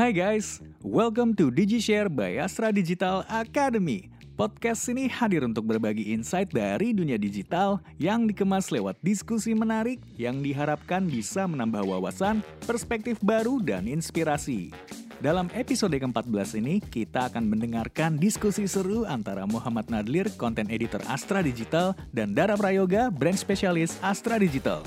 Hai 0.00 0.16
guys, 0.16 0.64
welcome 0.80 1.36
to 1.36 1.52
DigiShare 1.52 2.08
by 2.08 2.40
Astra 2.40 2.72
Digital 2.72 3.20
Academy. 3.28 4.08
Podcast 4.32 4.88
ini 4.88 5.12
hadir 5.12 5.44
untuk 5.44 5.68
berbagi 5.68 6.16
insight 6.16 6.48
dari 6.56 6.96
dunia 6.96 7.20
digital 7.20 7.84
yang 8.00 8.24
dikemas 8.24 8.72
lewat 8.72 8.96
diskusi 9.04 9.52
menarik 9.52 10.00
yang 10.16 10.40
diharapkan 10.40 11.04
bisa 11.04 11.44
menambah 11.44 11.84
wawasan, 11.84 12.40
perspektif 12.64 13.20
baru, 13.20 13.60
dan 13.60 13.84
inspirasi. 13.84 14.72
Dalam 15.20 15.52
episode 15.52 15.92
ke-14 15.92 16.64
ini, 16.64 16.80
kita 16.80 17.28
akan 17.28 17.52
mendengarkan 17.52 18.16
diskusi 18.16 18.64
seru 18.64 19.04
antara 19.04 19.44
Muhammad 19.44 19.92
Nadlir, 19.92 20.32
konten 20.40 20.72
editor 20.72 21.04
Astra 21.12 21.44
Digital, 21.44 21.92
dan 22.08 22.32
Dara 22.32 22.56
Prayoga, 22.56 23.12
brand 23.12 23.36
spesialis 23.36 24.00
Astra 24.00 24.40
Digital. 24.40 24.80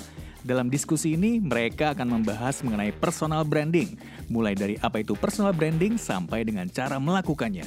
Dalam 0.44 0.68
diskusi 0.68 1.16
ini, 1.16 1.40
mereka 1.40 1.96
akan 1.96 2.20
membahas 2.20 2.60
mengenai 2.68 2.92
personal 2.92 3.48
branding, 3.48 3.96
mulai 4.28 4.52
dari 4.52 4.76
apa 4.84 5.00
itu 5.00 5.16
personal 5.16 5.56
branding 5.56 5.96
sampai 5.96 6.44
dengan 6.44 6.68
cara 6.68 7.00
melakukannya. 7.00 7.64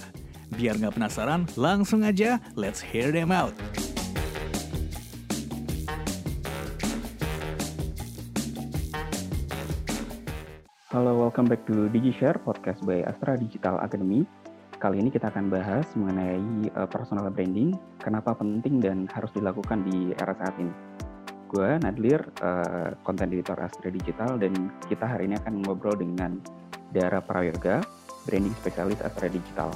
Biar 0.53 0.77
nggak 0.77 1.01
penasaran, 1.01 1.49
langsung 1.57 2.05
aja 2.05 2.37
let's 2.53 2.85
hear 2.85 3.09
them 3.09 3.33
out. 3.33 3.57
Halo, 10.93 11.17
welcome 11.17 11.49
back 11.49 11.65
to 11.65 11.89
DigiShare, 11.89 12.37
podcast 12.45 12.85
by 12.85 13.01
Astra 13.09 13.41
Digital 13.41 13.81
Academy. 13.81 14.29
Kali 14.77 15.01
ini 15.01 15.09
kita 15.09 15.33
akan 15.33 15.49
bahas 15.49 15.89
mengenai 15.97 16.69
uh, 16.77 16.85
personal 16.85 17.33
branding, 17.33 17.73
kenapa 18.05 18.37
penting 18.37 18.85
dan 18.85 19.09
harus 19.17 19.33
dilakukan 19.33 19.81
di 19.89 20.13
era 20.21 20.37
saat 20.37 20.53
ini. 20.61 20.96
Gue 21.47 21.79
Nadlir, 21.79 22.19
konten 23.07 23.31
uh, 23.31 23.35
editor 23.39 23.55
Astra 23.63 23.87
Digital, 23.87 24.35
dan 24.35 24.71
kita 24.91 25.07
hari 25.07 25.31
ini 25.31 25.39
akan 25.39 25.63
ngobrol 25.63 25.95
dengan 25.95 26.43
Dara 26.91 27.23
Prayoga, 27.23 27.87
branding 28.27 28.51
spesialis 28.59 28.99
Astra 28.99 29.31
Digital. 29.31 29.71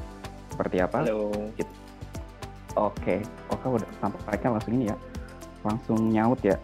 Seperti 0.50 0.82
apa? 0.82 1.06
Halo. 1.06 1.30
Gitu. 1.54 1.70
Oke, 2.74 3.22
oke 3.54 3.66
udah 3.66 3.88
sampaikan 4.02 4.58
langsung 4.58 4.74
ini 4.78 4.90
ya, 4.90 4.96
langsung 5.62 5.98
nyaut 6.10 6.42
ya. 6.42 6.58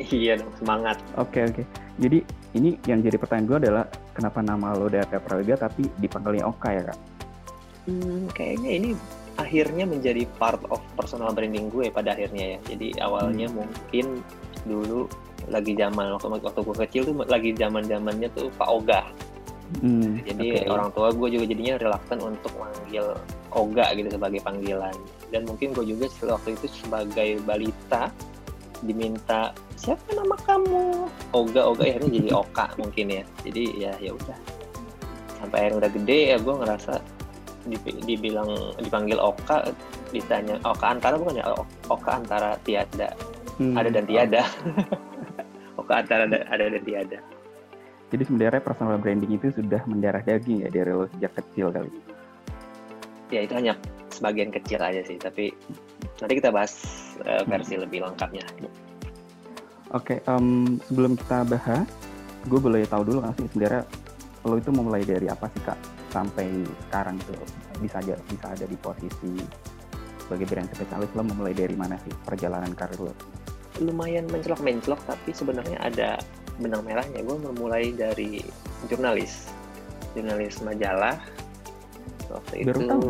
Iya 0.00 0.40
dong, 0.40 0.52
semangat. 0.56 0.96
Oke 1.20 1.44
oke. 1.44 1.62
Jadi 2.00 2.24
ini 2.56 2.80
yang 2.88 3.04
jadi 3.04 3.20
pertanyaan 3.20 3.48
gue 3.48 3.58
adalah 3.68 3.84
kenapa 4.16 4.40
nama 4.40 4.72
lo 4.72 4.88
Dara 4.88 5.20
Prayoga 5.20 5.68
tapi 5.68 5.92
dipanggilnya 6.00 6.48
Oka 6.48 6.68
ya 6.72 6.82
kak? 6.88 6.98
Hmm, 7.88 8.28
kayaknya 8.32 8.70
ini 8.80 8.90
akhirnya 9.38 9.86
menjadi 9.86 10.26
part 10.36 10.60
of 10.68 10.82
personal 10.98 11.30
branding 11.30 11.70
gue 11.70 11.88
pada 11.94 12.12
akhirnya 12.18 12.58
ya. 12.58 12.74
Jadi 12.74 12.98
awalnya 12.98 13.46
hmm. 13.46 13.56
mungkin 13.56 14.06
dulu 14.66 15.06
lagi 15.48 15.72
zaman 15.78 16.12
waktu 16.18 16.28
waktu 16.42 16.60
gue 16.60 16.76
kecil 16.84 17.02
tuh 17.08 17.14
lagi 17.24 17.54
zaman 17.54 17.86
zamannya 17.86 18.28
tuh 18.34 18.50
Pak 18.58 18.68
Oga. 18.68 19.02
Hmm, 19.78 20.24
Jadi 20.24 20.64
okay. 20.64 20.72
orang 20.72 20.90
tua 20.96 21.12
gue 21.12 21.28
juga 21.38 21.44
jadinya 21.44 21.76
reluctant 21.78 22.20
untuk 22.24 22.52
manggil 22.58 23.14
Oga 23.54 23.86
gitu 23.94 24.08
sebagai 24.10 24.40
panggilan. 24.42 24.96
Dan 25.30 25.46
mungkin 25.46 25.72
gue 25.72 25.86
juga 25.86 26.10
waktu 26.34 26.58
itu 26.58 26.66
sebagai 26.68 27.38
balita 27.46 28.10
diminta 28.82 29.50
siapa 29.74 30.14
nama 30.14 30.38
kamu 30.46 31.10
Oga 31.34 31.62
Oga 31.66 31.82
akhirnya 31.86 32.10
jadi 32.10 32.30
Oka 32.42 32.66
mungkin 32.74 33.06
ya. 33.22 33.24
Jadi 33.46 33.64
ya 33.78 33.92
ya 34.02 34.10
udah 34.18 34.38
sampai 35.38 35.56
akhirnya 35.62 35.78
udah 35.86 35.90
gede 35.94 36.18
ya 36.34 36.36
gue 36.42 36.54
ngerasa 36.58 36.94
dibilang 38.04 38.48
dipanggil 38.80 39.20
Oka 39.20 39.72
ditanya 40.10 40.56
Oka 40.64 40.96
antara 40.96 41.14
bukan 41.20 41.40
ya? 41.40 41.44
Oka 41.88 42.10
antara 42.18 42.56
tiada. 42.64 43.12
Hmm. 43.58 43.74
ada 43.74 43.90
dan 43.90 44.06
tiada. 44.06 44.46
Oka 45.80 46.02
antara 46.02 46.30
ada 46.30 46.64
dan 46.70 46.82
tiada. 46.86 47.18
Jadi 48.08 48.22
sebenarnya 48.24 48.62
personal 48.64 48.96
branding 48.96 49.36
itu 49.36 49.52
sudah 49.52 49.84
mendarah 49.84 50.24
daging 50.24 50.64
ya 50.64 50.68
dari 50.72 50.94
lo 50.94 51.10
sejak 51.18 51.36
kecil 51.36 51.68
kali. 51.74 51.92
Ya 53.28 53.44
itu 53.44 53.52
hanya 53.52 53.76
sebagian 54.08 54.48
kecil 54.48 54.80
aja 54.80 55.04
sih 55.04 55.20
tapi 55.20 55.52
nanti 56.18 56.32
kita 56.40 56.48
bahas 56.48 56.72
uh, 57.28 57.44
versi 57.44 57.76
hmm. 57.76 57.82
lebih 57.84 57.98
lengkapnya. 58.08 58.44
Oke 59.92 60.16
okay, 60.16 60.18
um, 60.24 60.80
sebelum 60.88 61.16
kita 61.20 61.44
bahas 61.44 61.88
gue 62.48 62.60
boleh 62.60 62.88
tahu 62.88 63.02
dulu 63.04 63.18
nggak 63.24 63.34
sih 63.36 63.46
sebenarnya 63.52 63.82
lo 64.46 64.56
itu 64.56 64.70
memulai 64.72 65.02
dari 65.04 65.26
apa 65.28 65.50
sih 65.52 65.62
kak 65.66 65.78
sampai 66.08 66.64
sekarang 66.88 67.16
itu 67.20 67.34
bisa 67.78 68.00
aja 68.00 68.14
bisa 68.26 68.46
ada 68.50 68.64
di 68.64 68.76
posisi 68.80 69.34
sebagai 70.28 70.44
brand 70.44 70.68
spesialis 70.76 71.08
lo 71.16 71.24
memulai 71.24 71.56
dari 71.56 71.72
mana 71.72 71.96
sih 72.04 72.12
perjalanan 72.28 72.76
karir 72.76 73.00
lo? 73.00 73.16
Lumayan 73.80 74.28
mencelok-mencelok 74.28 75.00
tapi 75.08 75.30
sebenarnya 75.32 75.80
ada 75.80 76.20
benang 76.60 76.84
merahnya. 76.84 77.24
Gue 77.24 77.40
memulai 77.40 77.96
dari 77.96 78.44
jurnalis, 78.92 79.48
jurnalis 80.12 80.60
majalah. 80.60 81.16
Waktu 82.28 82.68
Baru 82.68 82.76
itu, 82.76 82.88
tahu 82.92 83.08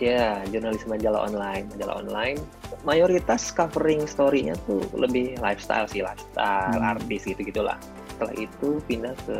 ya 0.00 0.40
jurnalis 0.48 0.88
majalah 0.88 1.28
online, 1.28 1.68
majalah 1.76 2.00
online. 2.00 2.40
Mayoritas 2.88 3.52
covering 3.52 4.08
story-nya 4.08 4.56
tuh 4.64 4.80
lebih 4.96 5.36
lifestyle 5.44 5.84
sih, 5.90 6.00
lifestyle, 6.00 6.72
hmm. 6.72 6.92
artis 6.96 7.28
gitu 7.28 7.44
gitulah. 7.44 7.76
Setelah 8.16 8.34
itu 8.38 8.80
pindah 8.88 9.12
ke 9.28 9.38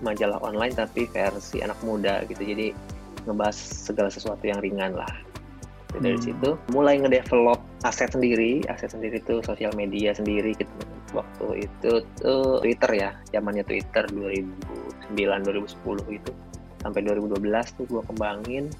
majalah 0.00 0.40
online 0.40 0.74
tapi 0.74 1.06
versi 1.08 1.60
anak 1.60 1.78
muda 1.84 2.24
gitu. 2.28 2.40
Jadi 2.40 2.72
ngebahas 3.28 3.56
segala 3.56 4.08
sesuatu 4.08 4.44
yang 4.44 4.60
ringan 4.60 4.96
lah. 4.96 5.12
Dari 5.90 6.14
hmm. 6.14 6.24
situ 6.24 6.50
mulai 6.70 7.02
ngedevelop 7.02 7.58
aset 7.82 8.14
sendiri 8.14 8.62
aset 8.70 8.94
sendiri 8.94 9.18
itu 9.18 9.42
sosial 9.42 9.74
media 9.74 10.14
sendiri 10.14 10.54
gitu. 10.54 10.70
Waktu 11.10 11.66
itu 11.66 12.06
tuh 12.22 12.62
Twitter 12.62 12.90
ya 12.94 13.10
zamannya 13.34 13.66
Twitter 13.66 14.06
2009 14.14 15.18
2010 15.18 16.18
itu 16.22 16.32
sampai 16.80 17.00
2012 17.02 17.76
tuh 17.76 17.84
gue 17.90 18.02
kembangin. 18.06 18.70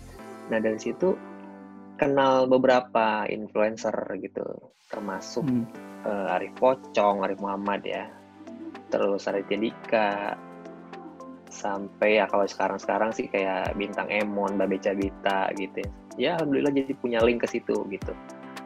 Nah 0.55 0.59
dari 0.63 0.79
situ 0.79 1.19
kenal 1.99 2.47
beberapa 2.47 3.27
influencer 3.27 3.93
gitu. 4.23 4.47
Termasuk 4.87 5.45
hmm. 5.45 5.65
uh, 6.07 6.35
Arif 6.39 6.55
Pocong 6.57 7.27
Arif 7.27 7.43
Muhammad 7.43 7.83
ya. 7.83 8.07
Terus 8.91 9.27
Raditya 9.27 9.59
Dika 9.59 10.11
sampai 11.50 12.22
ya 12.22 12.25
kalau 12.31 12.47
sekarang-sekarang 12.47 13.11
sih 13.11 13.27
kayak 13.27 13.75
bintang 13.75 14.06
Emon, 14.09 14.56
Babe 14.56 14.78
Cabita 14.78 15.50
gitu 15.59 15.83
ya. 15.83 15.91
Ya 16.19 16.31
alhamdulillah 16.38 16.72
jadi 16.72 16.93
punya 16.99 17.19
link 17.21 17.43
ke 17.43 17.49
situ 17.50 17.84
gitu. 17.91 18.12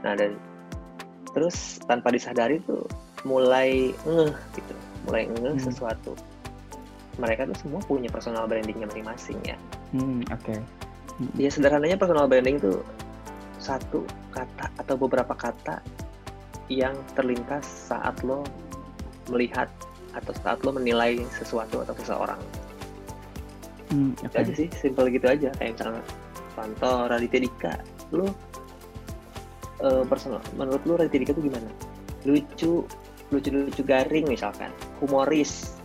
Nah 0.05 0.12
dan 0.15 0.37
terus 1.33 1.83
tanpa 1.89 2.12
disadari 2.12 2.61
tuh 2.62 2.87
mulai 3.25 3.91
ngeh 4.05 4.33
gitu, 4.55 4.75
mulai 5.09 5.27
ngeh 5.27 5.56
hmm. 5.56 5.65
sesuatu. 5.65 6.12
Mereka 7.17 7.49
tuh 7.50 7.56
semua 7.59 7.81
punya 7.83 8.12
personal 8.12 8.44
brandingnya 8.44 8.87
masing-masing 8.91 9.39
ya. 9.43 9.56
Hmm, 9.97 10.23
oke. 10.28 10.44
Okay. 10.44 10.59
Hmm. 11.19 11.31
Ya 11.39 11.50
sederhananya 11.50 11.97
personal 11.97 12.28
branding 12.28 12.61
tuh 12.61 12.84
satu 13.59 14.05
kata 14.34 14.69
atau 14.77 14.94
beberapa 15.00 15.33
kata 15.33 15.81
yang 16.69 16.97
terlintas 17.17 17.65
saat 17.65 18.19
lo 18.21 18.44
melihat 19.33 19.71
atau 20.12 20.33
saat 20.37 20.61
lo 20.62 20.71
menilai 20.75 21.23
sesuatu 21.33 21.81
atau 21.81 21.94
seseorang 21.97 22.41
hmm, 23.94 24.27
okay. 24.27 24.43
aja 24.43 24.53
sih 24.59 24.69
simple 24.75 25.06
gitu 25.15 25.27
aja 25.31 25.49
kayak 25.62 25.78
misalnya 25.78 26.03
Panto 26.59 26.93
Raditya 27.06 27.41
Dika 27.47 27.75
lu 28.10 28.27
uh, 28.27 30.03
personal 30.10 30.43
menurut 30.59 30.82
lu 30.82 30.99
Raditya 30.99 31.22
Dika 31.22 31.32
tuh 31.38 31.44
gimana 31.47 31.71
lucu 32.27 32.82
lucu 33.31 33.49
lucu 33.55 33.82
garing 33.87 34.27
misalkan 34.27 34.75
humoris 34.99 35.78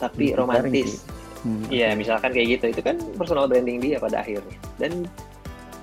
tapi 0.00 0.32
hmm, 0.32 0.40
romantis 0.40 1.04
Iya, 1.72 1.92
hmm, 1.92 1.96
misalkan 1.96 2.30
kayak 2.36 2.60
gitu. 2.60 2.64
Itu 2.76 2.82
kan 2.84 2.96
personal 3.16 3.48
branding 3.48 3.80
dia 3.80 3.96
pada 3.96 4.20
akhirnya. 4.20 4.56
Dan 4.76 5.08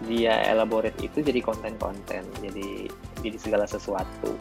dia 0.05 0.53
elaborate 0.53 0.97
itu 1.01 1.25
jadi 1.25 1.41
konten-konten. 1.41 2.21
Jadi 2.45 2.85
jadi 3.25 3.37
segala 3.41 3.65
sesuatu 3.65 4.37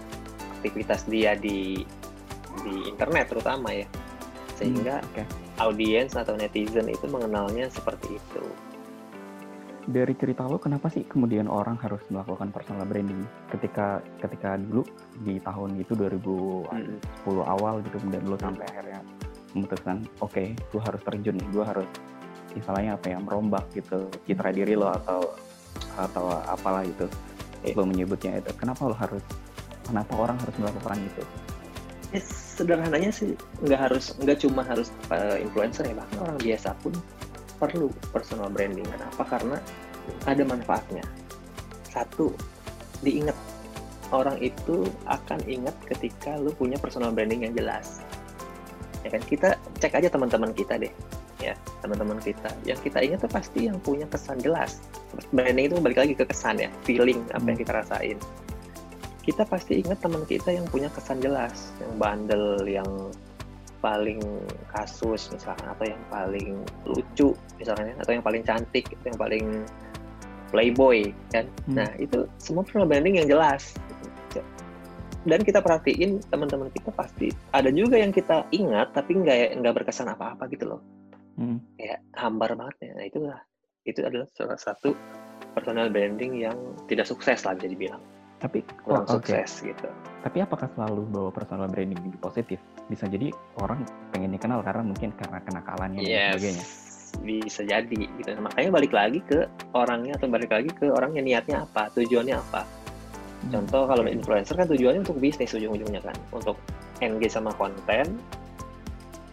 aktivitas 0.61 1.09
dia 1.09 1.33
di 1.33 1.81
di 2.65 2.75
internet 2.85 3.33
terutama 3.33 3.73
ya. 3.73 3.89
Sehingga 4.57 5.05
hmm, 5.05 5.09
okay 5.13 5.27
audiens 5.61 6.13
atau 6.13 6.37
netizen 6.37 6.89
itu 6.89 7.07
mengenalnya 7.09 7.69
seperti 7.73 8.17
itu. 8.17 8.45
Dari 9.87 10.19
cerita 10.19 10.43
lo, 10.43 10.59
kenapa 10.59 10.91
sih 10.91 11.07
kemudian 11.07 11.47
orang 11.47 11.79
harus 11.79 12.03
melakukan 12.11 12.51
personal 12.51 12.83
branding? 12.91 13.23
Ketika 13.55 14.03
ketika 14.19 14.59
dulu 14.59 14.83
di 15.23 15.39
tahun 15.39 15.79
itu 15.79 15.95
2010 15.95 16.67
hmm. 16.67 17.47
awal 17.47 17.79
gitu, 17.87 17.97
kemudian 18.03 18.27
lo 18.27 18.35
sampai 18.35 18.67
akhirnya 18.67 19.01
memutuskan, 19.55 20.03
oke, 20.21 20.35
okay, 20.35 20.49
gue 20.59 20.83
harus 20.83 21.01
terjun 21.07 21.39
gue 21.39 21.65
harus 21.65 21.89
istilahnya 22.59 22.99
apa 22.99 23.15
ya, 23.15 23.19
merombak 23.23 23.65
gitu 23.73 24.11
citra 24.27 24.51
diri 24.51 24.75
lo 24.75 24.91
atau 24.91 25.23
atau 25.97 26.25
apalah 26.51 26.83
itu 26.83 27.07
yeah. 27.63 27.79
lo 27.79 27.87
menyebutnya 27.87 28.43
itu. 28.43 28.51
Kenapa 28.59 28.91
lo 28.91 28.97
harus, 28.99 29.23
kenapa 29.87 30.13
orang 30.19 30.37
harus 30.43 30.57
melakukan 30.59 30.99
itu? 30.99 31.23
ya, 32.11 32.23
sederhananya 32.57 33.13
sih 33.13 33.37
nggak 33.61 33.81
harus 33.89 34.17
nggak 34.17 34.41
cuma 34.41 34.65
harus 34.65 34.89
uh, 35.13 35.37
influencer 35.37 35.85
ya 35.85 35.95
bahkan 35.95 36.19
orang 36.25 36.39
biasa 36.41 36.73
pun 36.81 36.97
perlu 37.57 37.89
personal 38.13 38.49
branding. 38.53 38.85
Kenapa 38.85 39.23
karena 39.25 39.59
ada 40.29 40.43
manfaatnya. 40.45 41.05
Satu 41.89 42.33
diingat 43.01 43.37
orang 44.13 44.41
itu 44.41 44.89
akan 45.09 45.41
ingat 45.49 45.75
ketika 45.89 46.37
lu 46.37 46.53
punya 46.53 46.77
personal 46.77 47.13
branding 47.13 47.49
yang 47.49 47.55
jelas. 47.57 48.05
Ya 49.05 49.13
kan? 49.13 49.23
Kita 49.25 49.57
cek 49.81 49.97
aja 49.97 50.09
teman-teman 50.13 50.53
kita 50.53 50.77
deh 50.77 50.93
ya. 51.41 51.57
Teman-teman 51.81 52.21
kita. 52.21 52.53
Yang 52.69 52.93
kita 52.93 52.99
ingat 53.05 53.19
tuh 53.25 53.33
pasti 53.33 53.69
yang 53.69 53.81
punya 53.81 54.05
kesan 54.09 54.41
jelas. 54.41 54.81
Branding 55.33 55.73
itu 55.73 55.77
balik 55.81 55.99
lagi 56.01 56.13
ke 56.13 56.25
kesan 56.29 56.61
ya 56.61 56.69
feeling 56.85 57.25
apa 57.33 57.45
yang 57.49 57.59
kita 57.59 57.73
rasain 57.73 58.19
kita 59.27 59.43
pasti 59.43 59.83
ingat 59.83 59.99
teman 59.99 60.23
kita 60.23 60.55
yang 60.55 60.65
punya 60.71 60.87
kesan 60.95 61.19
jelas 61.19 61.75
yang 61.83 61.93
bandel 61.99 62.63
yang 62.63 62.87
paling 63.83 64.23
kasus 64.71 65.29
misalkan 65.35 65.67
atau 65.67 65.85
yang 65.85 66.03
paling 66.09 66.63
lucu 66.87 67.35
misalnya 67.59 67.93
atau 68.01 68.15
yang 68.15 68.25
paling 68.25 68.43
cantik 68.47 68.87
atau 69.03 69.07
yang 69.11 69.21
paling 69.21 69.45
playboy 70.55 71.11
kan? 71.35 71.45
Hmm. 71.67 71.83
nah 71.83 71.91
itu 71.99 72.25
semua 72.39 72.63
personal 72.63 72.87
branding 72.87 73.19
yang 73.19 73.29
jelas. 73.29 73.75
Dan 75.27 75.43
kita 75.43 75.59
perhatiin 75.59 76.23
teman-teman 76.31 76.71
kita 76.71 76.95
pasti 76.95 77.35
ada 77.51 77.67
juga 77.75 77.99
yang 77.99 78.15
kita 78.15 78.47
ingat 78.55 78.95
tapi 78.95 79.19
nggak 79.19 79.59
nggak 79.59 79.75
berkesan 79.83 80.07
apa-apa 80.07 80.47
gitu 80.55 80.71
loh. 80.71 80.81
Hmm. 81.37 81.61
kayak 81.77 82.01
hambar 82.17 82.57
banget 82.57 82.77
ya. 82.81 82.91
Nah 82.95 83.05
itulah. 83.05 83.39
Itu 83.87 84.03
adalah 84.03 84.27
salah 84.35 84.59
satu 84.59 84.95
personal 85.55 85.91
branding 85.91 86.47
yang 86.47 86.59
tidak 86.87 87.11
sukses 87.11 87.43
lah 87.43 87.55
bisa 87.59 87.71
dibilang 87.71 88.03
tapi 88.47 88.63
kurang 88.87 89.03
oh, 89.11 89.19
okay. 89.19 89.43
sukses 89.43 89.75
gitu. 89.75 89.89
Tapi 90.23 90.39
apakah 90.39 90.71
selalu 90.79 91.03
bawa 91.11 91.31
personal 91.35 91.67
branding 91.67 91.99
ini 91.99 92.15
positif? 92.23 92.63
Bisa 92.87 93.11
jadi 93.11 93.35
orang 93.59 93.83
pengen 94.15 94.31
dikenal 94.39 94.63
karena 94.63 94.87
mungkin 94.87 95.11
karena 95.19 95.43
kenakalannya 95.43 96.01
yes. 96.07 96.07
dan 96.07 96.23
sebagainya. 96.31 96.65
Bisa 97.27 97.61
jadi 97.67 98.01
gitu. 98.23 98.31
Makanya 98.39 98.71
balik 98.71 98.93
lagi 98.95 99.19
ke 99.27 99.51
orangnya 99.75 100.15
atau 100.15 100.31
balik 100.31 100.51
lagi 100.55 100.71
ke 100.71 100.87
orangnya 100.87 101.23
niatnya 101.27 101.67
apa 101.67 101.91
tujuannya 101.99 102.39
apa. 102.39 102.63
Hmm. 103.37 103.53
contoh 103.53 103.85
kalau 103.85 104.01
influencer 104.09 104.57
kan 104.57 104.65
tujuannya 104.65 105.05
untuk 105.05 105.21
bisnis 105.21 105.53
ujung-ujungnya 105.53 106.01
kan. 106.07 106.17
Untuk 106.31 106.57
engage 107.03 107.35
sama 107.35 107.51
konten 107.59 108.17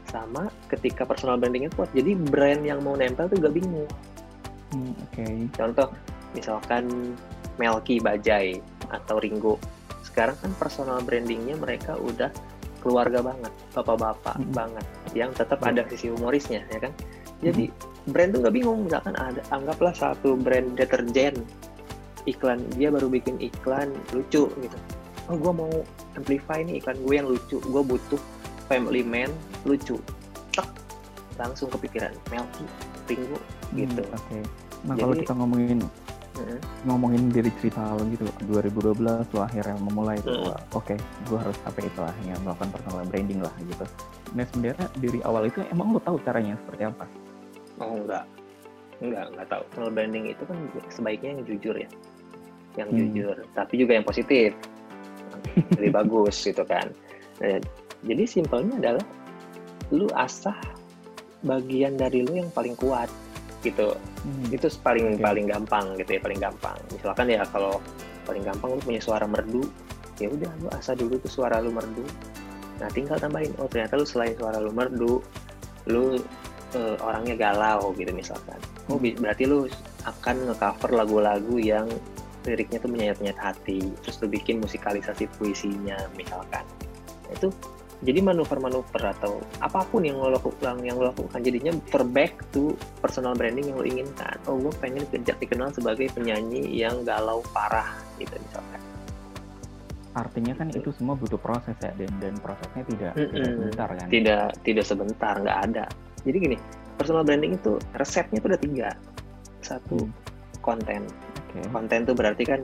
sama 0.09 0.49
ketika 0.69 1.05
personal 1.05 1.37
brandingnya 1.37 1.73
kuat. 1.73 1.89
Jadi 1.93 2.17
brand 2.17 2.61
yang 2.65 2.81
mau 2.85 2.93
nempel 2.93 3.29
tuh 3.29 3.37
gak 3.41 3.53
bingung. 3.53 3.89
Hmm, 4.73 4.93
oke. 4.93 5.13
Okay. 5.13 5.45
contoh 5.53 5.89
misalkan 6.33 7.13
Melki 7.61 8.01
Bajai 8.01 8.57
atau 8.93 9.17
Ringo 9.17 9.57
sekarang 10.05 10.37
kan 10.37 10.51
personal 10.61 11.01
brandingnya 11.01 11.57
mereka 11.57 11.97
udah 11.97 12.29
keluarga 12.83 13.23
banget 13.23 13.49
bapak-bapak 13.73 14.37
hmm. 14.37 14.53
banget 14.53 14.85
yang 15.17 15.31
tetap 15.33 15.57
hmm. 15.63 15.69
ada 15.73 15.81
sisi 15.89 16.11
humorisnya 16.11 16.61
ya 16.69 16.79
kan 16.83 16.93
jadi 17.41 17.71
hmm. 17.71 18.11
brand 18.13 18.29
tuh 18.35 18.39
gak 18.45 18.55
bingung 18.55 18.79
misalkan 18.85 19.15
ada 19.17 19.41
anggaplah 19.55 19.95
satu 19.95 20.35
brand 20.35 20.75
deterjen 20.75 21.41
iklan 22.27 22.59
dia 22.75 22.91
baru 22.91 23.07
bikin 23.07 23.39
iklan 23.39 23.89
lucu 24.11 24.51
gitu 24.51 24.77
oh 25.31 25.35
gue 25.39 25.53
mau 25.55 25.71
amplify 26.19 26.59
nih 26.61 26.83
iklan 26.83 26.99
gue 26.99 27.15
yang 27.15 27.27
lucu 27.27 27.57
gue 27.63 27.83
butuh 27.83 28.21
family 28.67 29.03
man 29.03 29.31
lucu 29.63 29.95
tek 30.51 30.67
langsung 31.39 31.71
kepikiran 31.71 32.11
Melky 32.27 32.67
Ringo 33.07 33.39
hmm, 33.39 33.75
gitu 33.79 34.03
oke 34.11 34.19
okay. 34.19 34.43
nah 34.83 34.95
Jadi, 34.95 35.01
kalau 35.03 35.15
kita 35.15 35.33
ngomongin 35.39 35.79
hmm. 36.37 36.59
ngomongin 36.89 37.29
diri 37.29 37.51
cerita 37.61 37.93
lo 37.93 38.03
gitu 38.09 38.25
2012 38.49 39.33
lo 39.33 39.39
akhirnya 39.41 39.77
memulai 39.79 40.17
itu 40.19 40.33
hmm. 40.33 40.49
oke 40.49 40.57
okay, 40.73 40.97
gue 41.29 41.37
harus 41.37 41.57
sampai 41.61 41.83
itu 41.85 41.99
lah 42.01 42.15
yang 42.25 42.39
melakukan 42.41 42.69
personal 42.73 43.05
branding 43.07 43.39
lah 43.41 43.53
gitu. 43.63 43.85
Nah 44.33 44.45
sebenarnya 44.49 44.87
dari 44.97 45.19
awal 45.23 45.43
itu 45.47 45.59
emang 45.69 45.93
lo 45.93 45.99
tahu 46.01 46.17
caranya 46.25 46.57
seperti 46.65 46.83
apa? 46.89 47.05
Oh 47.81 47.93
enggak. 47.97 48.25
Enggak 49.01 49.25
enggak 49.33 49.47
tahu. 49.49 49.63
Personal 49.69 49.91
branding 49.93 50.25
itu 50.29 50.43
kan 50.45 50.57
sebaiknya 50.89 51.29
yang 51.37 51.43
jujur 51.45 51.75
ya. 51.77 51.89
Yang 52.77 52.89
hmm. 52.89 52.97
jujur 52.99 53.35
tapi 53.53 53.73
juga 53.77 53.91
yang 53.97 54.05
positif. 54.05 54.49
Lebih 55.77 55.91
bagus 56.01 56.35
gitu 56.41 56.63
kan. 56.65 56.89
Nah, 57.41 57.59
jadi 58.03 58.23
simpelnya 58.27 58.75
adalah 58.79 59.05
lu 59.91 60.09
asah 60.17 60.57
bagian 61.43 61.99
dari 61.99 62.23
lu 62.23 62.39
yang 62.39 62.49
paling 62.55 62.73
kuat 62.79 63.11
gitu. 63.63 63.95
Hmm. 64.23 64.47
itu 64.51 64.67
paling 64.79 65.19
okay. 65.19 65.23
paling 65.23 65.45
gampang 65.47 65.85
gitu 65.99 66.11
ya 66.15 66.21
paling 66.21 66.39
gampang. 66.39 66.77
Misalkan 66.91 67.25
ya 67.31 67.43
kalau 67.49 67.79
paling 68.23 68.43
gampang 68.43 68.75
lu 68.75 68.81
punya 68.83 69.01
suara 69.03 69.25
merdu 69.27 69.67
ya 70.21 70.29
udah 70.29 70.51
lu 70.61 70.67
asah 70.75 70.95
dulu 70.95 71.17
tuh 71.19 71.31
suara 71.31 71.59
lu 71.63 71.71
merdu. 71.71 72.05
Nah 72.79 72.89
tinggal 72.91 73.17
tambahin 73.19 73.51
oh 73.59 73.67
ternyata 73.67 73.99
lu 73.99 74.05
selain 74.05 74.35
suara 74.35 74.59
lu 74.59 74.71
merdu 74.71 75.23
lu 75.87 76.19
uh, 76.75 76.95
orangnya 77.03 77.35
galau 77.35 77.91
gitu 77.95 78.11
misalkan. 78.11 78.59
Oh 78.91 78.99
berarti 78.99 79.43
lu 79.47 79.67
akan 80.03 80.51
ngecover 80.51 80.91
lagu-lagu 80.91 81.55
yang 81.59 81.87
liriknya 82.43 82.79
tuh 82.83 82.91
menyayat-nyayat 82.91 83.39
hati 83.39 83.79
terus 84.03 84.19
lu 84.19 84.27
bikin 84.27 84.59
musikalisasi 84.59 85.31
puisinya 85.39 85.95
misalkan. 86.19 86.63
Nah, 87.27 87.33
itu 87.35 87.47
jadi 88.03 88.19
manuver-manuver 88.19 89.15
atau 89.15 89.39
apa 89.63 89.87
pun 89.87 90.03
yang 90.03 90.19
lo 90.19 90.35
lakukan 90.35 90.83
yang 90.83 90.99
lo 90.99 91.15
lakukan 91.15 91.39
jadinya 91.39 91.71
back 92.11 92.35
to 92.51 92.75
personal 92.99 93.31
branding 93.31 93.71
yang 93.71 93.79
lo 93.79 93.87
inginkan. 93.87 94.35
Oh 94.43 94.59
gue 94.59 94.75
pengen 94.83 95.07
dikenal 95.11 95.71
sebagai 95.71 96.11
penyanyi 96.11 96.67
yang 96.67 97.07
galau 97.07 97.39
parah 97.55 97.95
gitu 98.19 98.35
misalkan. 98.35 98.81
Artinya 100.13 100.53
kan 100.59 100.67
itu 100.69 100.91
semua 100.93 101.15
butuh 101.15 101.39
proses 101.39 101.73
ya 101.79 101.95
dan 101.95 102.11
dan 102.19 102.35
prosesnya 102.43 102.83
tidak 102.85 103.13
mm 103.15 103.23
-hmm. 103.23 103.31
tidak 103.33 103.47
sebentar 103.55 103.89
kan? 103.95 104.07
Tidak 104.11 104.47
tidak 104.67 104.85
sebentar 104.85 105.33
nggak 105.39 105.59
ada. 105.71 105.85
Jadi 106.27 106.37
gini 106.37 106.57
personal 106.99 107.23
branding 107.23 107.55
itu 107.55 107.79
resepnya 107.95 108.37
itu 108.43 108.47
ada 108.51 108.59
tiga. 108.59 108.89
Satu 109.63 109.97
hmm. 110.03 110.59
konten. 110.59 111.07
Okay. 111.53 111.69
konten 111.69 112.01
itu 112.01 112.13
berarti 112.17 112.43
kan 112.49 112.61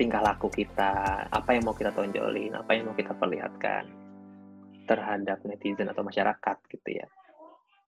tingkah 0.00 0.24
laku 0.24 0.48
kita 0.50 1.22
apa 1.28 1.50
yang 1.54 1.62
mau 1.68 1.76
kita 1.76 1.92
tonjolin 1.92 2.56
apa 2.56 2.72
yang 2.72 2.88
mau 2.88 2.96
kita 2.96 3.12
perlihatkan 3.14 3.84
terhadap 4.84 5.40
netizen 5.44 5.90
atau 5.90 6.04
masyarakat 6.04 6.56
gitu 6.70 6.88
ya. 7.02 7.06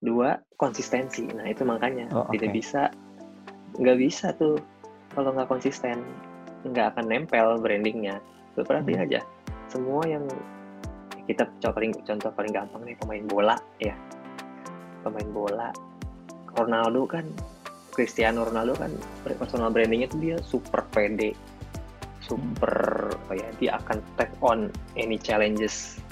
Dua, 0.01 0.37
konsistensi. 0.61 1.25
Nah 1.25 1.49
itu 1.49 1.65
makanya 1.65 2.13
oh, 2.13 2.29
okay. 2.29 2.41
tidak 2.41 2.51
bisa, 2.61 2.83
nggak 3.81 3.99
bisa 4.01 4.33
tuh 4.37 4.61
kalau 5.17 5.33
nggak 5.33 5.49
konsisten, 5.49 6.05
nggak 6.69 6.97
akan 6.97 7.05
nempel 7.09 7.57
brandingnya. 7.61 8.21
Tuh 8.57 8.65
perhati 8.65 8.97
hmm. 8.97 9.05
aja, 9.05 9.21
semua 9.69 10.05
yang 10.09 10.25
kita 11.29 11.45
paling 11.61 11.93
contoh 12.07 12.31
paling 12.33 12.53
gampang 12.55 12.83
nih 12.87 12.97
pemain 13.01 13.25
bola 13.29 13.57
ya, 13.81 13.97
pemain 15.05 15.29
bola. 15.33 15.69
Ronaldo 16.57 17.05
kan, 17.05 17.29
Cristiano 17.93 18.49
Ronaldo 18.49 18.81
kan 18.81 18.89
personal 19.37 19.69
brandingnya 19.69 20.09
tuh 20.09 20.21
dia 20.25 20.37
super 20.41 20.89
pede, 20.89 21.37
super 22.27 23.13
oh 23.31 23.35
ya 23.35 23.49
dia 23.63 23.79
akan 23.79 24.03
take 24.19 24.33
on 24.43 24.73
any 24.99 25.15
challenges 25.15 26.03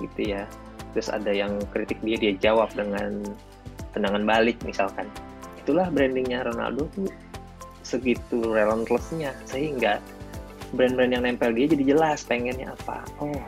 gitu 0.00 0.34
ya. 0.34 0.46
Terus 0.96 1.08
ada 1.12 1.30
yang 1.30 1.60
kritik 1.74 2.00
dia 2.00 2.16
dia 2.16 2.32
jawab 2.38 2.72
dengan 2.74 3.22
tendangan 3.92 4.24
balik 4.24 4.56
misalkan. 4.64 5.06
Itulah 5.60 5.92
brandingnya 5.92 6.46
Ronaldo 6.48 6.88
tuh 6.96 7.10
segitu 7.84 8.40
relentlessnya 8.44 9.32
sehingga 9.48 10.00
brand-brand 10.76 11.12
yang 11.16 11.24
nempel 11.24 11.52
dia 11.52 11.68
jadi 11.68 11.96
jelas 11.96 12.24
pengennya 12.24 12.72
apa. 12.84 13.04
Oh 13.20 13.40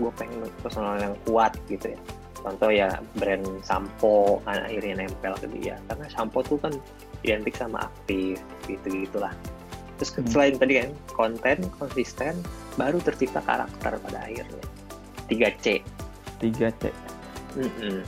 gue 0.00 0.10
pengen 0.16 0.48
personal 0.64 0.96
yang 0.96 1.14
kuat 1.28 1.52
gitu 1.68 1.92
ya. 1.92 2.00
Contoh 2.40 2.72
ya 2.72 2.88
brand 3.20 3.44
sampo 3.60 4.40
kan 4.48 4.64
akhirnya 4.64 5.04
nempel 5.04 5.36
ke 5.36 5.46
dia. 5.60 5.76
Karena 5.92 6.08
sampo 6.08 6.40
tuh 6.40 6.56
kan 6.56 6.72
identik 7.20 7.52
sama 7.56 7.84
aktif 7.84 8.40
gitu 8.64 8.88
gitulah 8.88 9.32
terus 10.00 10.16
hmm. 10.16 10.32
selain 10.32 10.56
tadi 10.56 10.72
kan 10.80 10.90
konten 11.12 11.58
konsisten 11.76 12.32
baru 12.80 12.96
tercipta 13.04 13.44
karakter 13.44 14.00
pada 14.00 14.18
akhirnya 14.24 14.64
3C 15.30 15.66
3C 16.42 16.82
mm 17.56 17.70
-mm. 17.78 17.98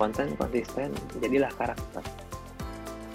konten 0.00 0.32
konsisten 0.40 0.88
jadilah 1.20 1.52
karakter 1.54 2.02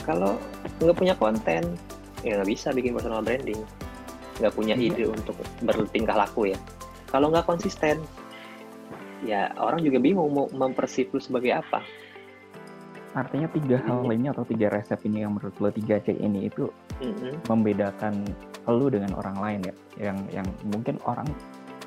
kalau 0.07 0.39
nggak 0.79 0.95
punya 0.95 1.15
konten 1.19 1.75
ya 2.23 2.39
nggak 2.39 2.49
bisa 2.49 2.71
bikin 2.71 2.95
personal 2.95 3.19
branding 3.19 3.59
nggak 4.37 4.53
punya 4.53 4.77
iya. 4.77 4.93
ide 4.93 5.05
untuk 5.09 5.35
bertingkah 5.65 6.15
laku 6.15 6.53
ya 6.53 6.59
kalau 7.09 7.33
nggak 7.33 7.45
konsisten 7.49 7.99
ya 9.25 9.49
orang 9.57 9.81
juga 9.81 9.97
bingung 9.97 10.29
mau 10.29 10.45
mempersip 10.53 11.09
lu 11.11 11.19
sebagai 11.19 11.57
apa 11.57 11.81
artinya 13.17 13.49
tiga 13.49 13.81
hal 13.81 14.05
iya. 14.05 14.07
lainnya 14.13 14.31
atau 14.37 14.45
tiga 14.45 14.69
resep 14.69 14.99
ini 15.09 15.25
yang 15.25 15.33
menurut 15.33 15.57
lo 15.57 15.69
tiga 15.73 15.97
C 15.97 16.13
ini 16.13 16.53
itu 16.53 16.69
mm-hmm. 17.01 17.49
membedakan 17.49 18.21
lu 18.69 18.91
dengan 18.93 19.15
orang 19.17 19.37
lain 19.41 19.59
ya 19.65 19.73
yang 20.11 20.17
yang 20.29 20.47
mungkin 20.69 21.01
orang 21.07 21.25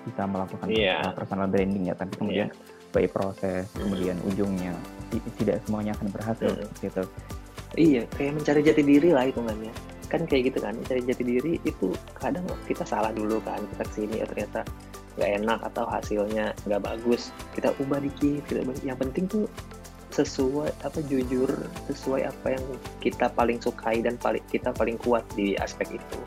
bisa 0.06 0.22
melakukan 0.24 0.66
yeah. 0.70 1.12
personal 1.12 1.48
branding 1.48 1.88
ya 1.90 1.94
tapi 1.94 2.12
kemudian 2.16 2.48
yeah. 2.48 2.92
by 2.94 3.04
proses 3.06 3.68
hmm. 3.74 3.80
kemudian 3.86 4.16
ujungnya 4.26 4.72
tidak 5.36 5.60
semuanya 5.66 5.92
akan 5.98 6.08
berhasil 6.10 6.52
hmm. 6.52 6.80
gitu 6.80 7.02
iya 7.76 8.02
kayak 8.16 8.40
mencari 8.40 8.60
jati 8.64 8.82
diri 8.82 9.08
lah 9.12 9.28
hitungannya 9.28 9.72
kan 10.10 10.26
kayak 10.26 10.50
gitu 10.50 10.58
kan 10.58 10.74
mencari 10.74 11.00
jati 11.06 11.22
diri 11.22 11.54
itu 11.62 11.94
kadang 12.18 12.42
kita 12.66 12.82
salah 12.82 13.14
dulu 13.14 13.38
kan 13.46 13.62
kita 13.76 13.84
ke 13.86 13.92
sini 13.94 14.14
ya 14.18 14.26
ternyata 14.26 14.66
nggak 15.14 15.30
enak 15.42 15.60
atau 15.70 15.84
hasilnya 15.86 16.50
nggak 16.66 16.82
bagus 16.82 17.30
kita 17.54 17.70
ubah 17.78 18.02
dikit 18.02 18.42
kita 18.50 18.66
ubah. 18.66 18.74
yang 18.82 18.98
penting 18.98 19.30
tuh 19.30 19.46
sesuai 20.10 20.74
apa 20.82 20.98
jujur 21.06 21.46
sesuai 21.86 22.26
apa 22.26 22.58
yang 22.58 22.64
kita 22.98 23.30
paling 23.30 23.62
sukai 23.62 24.02
dan 24.02 24.18
paling 24.18 24.42
kita 24.50 24.74
paling 24.74 24.98
kuat 24.98 25.22
di 25.38 25.54
aspek 25.62 25.94
itu 25.94 26.20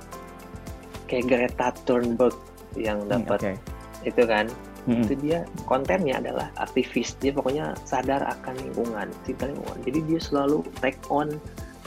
kayak 1.11 1.27
Greta 1.27 1.75
Thunberg 1.83 2.35
yang 2.77 3.03
hmm, 3.05 3.11
dapat 3.11 3.39
hmm, 3.39 3.49
okay. 3.57 4.07
itu 4.09 4.23
kan. 4.25 4.47
Hmm. 4.83 4.99
itu 4.99 5.15
dia 5.15 5.47
kontennya 5.63 6.19
adalah 6.19 6.51
aktivis. 6.59 7.15
Dia 7.23 7.31
pokoknya 7.31 7.71
sadar 7.87 8.19
akan 8.19 8.51
lingkungan 8.67 9.07
cinta 9.23 9.47
lingkungan. 9.47 9.79
Jadi 9.87 9.99
dia 10.11 10.19
selalu 10.19 10.59
take 10.83 10.99
on 11.07 11.39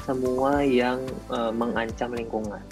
semua 0.08 0.64
yang 0.64 1.04
uh, 1.28 1.52
mengancam 1.52 2.16
lingkungan. 2.16 2.64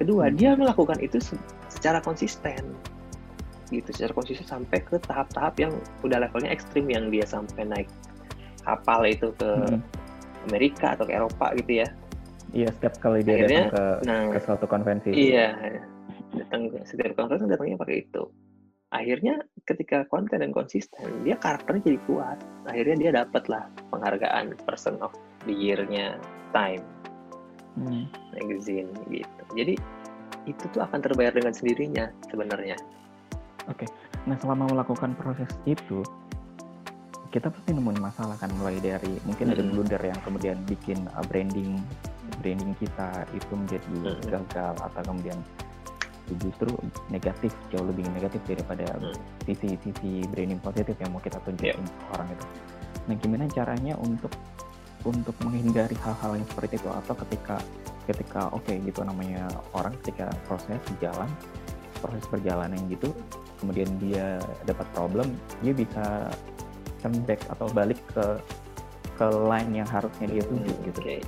Kedua 0.00 0.32
hmm. 0.32 0.34
dia 0.38 0.56
melakukan 0.56 0.96
itu 1.04 1.20
secara 1.68 2.00
konsisten. 2.00 2.72
Gitu 3.68 3.84
secara 3.92 4.16
konsisten 4.16 4.48
sampai 4.48 4.80
ke 4.80 4.96
tahap-tahap 5.04 5.60
yang 5.60 5.76
udah 6.00 6.24
levelnya 6.24 6.48
ekstrim 6.48 6.88
yang 6.88 7.12
dia 7.12 7.28
sampai 7.28 7.68
naik 7.68 7.88
kapal 8.64 9.04
itu 9.04 9.28
ke 9.36 9.50
hmm. 9.50 9.80
Amerika 10.48 10.96
atau 10.96 11.04
ke 11.04 11.12
Eropa 11.12 11.52
gitu 11.60 11.84
ya. 11.84 11.88
Iya 12.56 12.72
setiap 12.72 12.96
kali 13.04 13.20
dia 13.20 13.44
Akhirnya, 13.44 13.64
datang 13.68 13.76
ke, 13.76 13.84
nah, 14.08 14.22
ke 14.32 14.38
suatu 14.40 14.64
konvensi. 14.64 15.12
Iya 15.12 15.52
datang 16.34 16.68
setiap 16.84 17.16
konvensi 17.16 17.48
datangnya 17.48 17.80
pakai 17.80 17.96
itu 18.04 18.24
akhirnya 18.88 19.44
ketika 19.68 20.08
konten 20.08 20.40
dan 20.40 20.48
konsisten 20.48 21.12
dia 21.20 21.36
karakternya 21.36 21.92
jadi 21.92 22.00
kuat 22.08 22.38
akhirnya 22.64 22.96
dia 22.96 23.10
dapat 23.24 23.44
lah 23.52 23.64
penghargaan 23.92 24.56
person 24.64 24.96
of 25.04 25.12
the 25.44 25.52
year-nya 25.52 26.16
Time 26.56 26.80
hmm. 27.76 28.08
magazine 28.32 28.88
gitu 29.12 29.42
jadi 29.52 29.74
itu 30.48 30.64
tuh 30.72 30.80
akan 30.80 31.04
terbayar 31.04 31.36
dengan 31.36 31.52
sendirinya 31.52 32.08
sebenarnya 32.32 32.80
oke 33.68 33.84
okay. 33.84 33.88
nah 34.24 34.40
selama 34.40 34.72
melakukan 34.72 35.12
proses 35.20 35.52
itu 35.68 36.00
kita 37.28 37.52
pasti 37.52 37.76
nemuin 37.76 38.00
masalah 38.00 38.40
kan 38.40 38.48
mulai 38.56 38.80
dari 38.80 39.20
mungkin 39.28 39.52
hmm. 39.52 39.54
ada 39.54 39.62
blunder 39.68 40.00
yang 40.00 40.20
kemudian 40.24 40.56
bikin 40.64 40.96
uh, 41.12 41.24
branding 41.28 41.76
branding 42.40 42.72
kita 42.80 43.28
itu 43.36 43.52
menjadi 43.52 43.96
hmm. 44.00 44.32
gagal 44.32 44.74
atau 44.80 45.02
kemudian 45.04 45.36
justru 46.36 46.72
negatif 47.08 47.52
jauh 47.72 47.86
lebih 47.88 48.04
negatif 48.12 48.40
daripada 48.44 48.84
hmm. 48.98 49.16
sisi 49.48 49.78
sisi 49.80 50.24
branding 50.28 50.60
positif 50.60 50.94
yang 51.00 51.10
mau 51.14 51.22
kita 51.22 51.40
tunjukin 51.42 51.80
yeah. 51.80 51.80
ke 51.80 52.04
orang 52.12 52.28
itu. 52.28 52.46
Nah 53.08 53.14
gimana 53.16 53.44
caranya 53.48 53.94
untuk 53.96 54.32
untuk 55.06 55.34
menghindari 55.46 55.94
hal-hal 56.02 56.36
yang 56.36 56.46
seperti 56.50 56.76
itu 56.76 56.90
atau 56.90 57.14
ketika 57.26 57.56
ketika 58.08 58.48
oke 58.50 58.64
okay, 58.64 58.80
gitu 58.82 59.04
namanya 59.04 59.46
orang 59.76 59.92
ketika 60.02 60.32
proses 60.48 60.80
jalan 60.98 61.28
proses 62.00 62.24
perjalanan 62.26 62.78
gitu 62.88 63.12
kemudian 63.60 63.90
dia 64.00 64.38
dapat 64.64 64.86
problem 64.94 65.34
dia 65.60 65.74
bisa 65.74 66.30
turn 67.02 67.14
back 67.26 67.42
atau 67.52 67.66
balik 67.70 67.98
ke 68.10 68.38
ke 69.18 69.26
line 69.26 69.82
yang 69.82 69.88
harusnya 69.90 70.26
dia 70.30 70.42
tuju 70.46 70.72
hmm, 70.72 70.84
gitu. 70.90 71.00
Okay. 71.02 71.20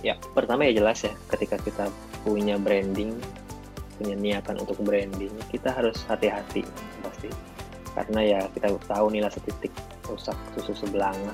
Ya 0.00 0.16
pertama 0.32 0.64
ya 0.64 0.72
jelas 0.80 1.04
ya 1.04 1.12
ketika 1.28 1.60
kita 1.60 1.84
punya 2.24 2.56
branding 2.56 3.16
punya 3.96 4.14
niatan 4.16 4.60
untuk 4.60 4.78
branding 4.84 5.32
kita 5.48 5.72
harus 5.72 6.04
hati-hati 6.06 6.62
pasti. 7.00 7.28
Karena 7.96 8.20
ya 8.20 8.40
kita 8.52 8.76
tahu 8.84 9.08
nilai 9.08 9.32
setitik 9.32 9.72
rusak 10.04 10.36
susu 10.54 10.76
sebelanga. 10.76 11.32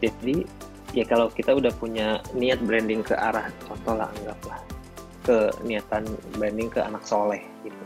Jadi 0.00 0.44
ya 0.92 1.04
kalau 1.08 1.32
kita 1.32 1.56
udah 1.56 1.72
punya 1.76 2.20
niat 2.36 2.60
branding 2.60 3.00
ke 3.00 3.16
arah 3.16 3.48
contoh 3.64 3.94
lah 3.96 4.10
anggaplah 4.20 4.60
ke 5.24 5.52
niatan 5.64 6.04
branding 6.36 6.68
ke 6.68 6.80
anak 6.82 7.04
soleh 7.04 7.40
gitu. 7.64 7.84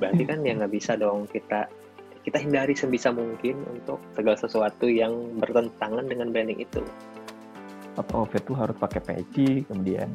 Berarti 0.00 0.22
kan 0.26 0.38
ya 0.42 0.52
nggak 0.58 0.72
bisa 0.72 0.98
dong 0.98 1.28
kita 1.30 1.68
kita 2.22 2.38
hindari 2.38 2.74
sebisa 2.74 3.10
mungkin 3.10 3.66
untuk 3.66 3.98
segala 4.14 4.38
sesuatu 4.38 4.86
yang 4.86 5.12
bertentangan 5.42 6.06
dengan 6.06 6.30
branding 6.30 6.62
itu. 6.62 6.82
Atau 7.98 8.24
tuh 8.24 8.56
harus 8.56 8.76
pakai 8.78 9.00
peci 9.02 9.66
kemudian 9.68 10.08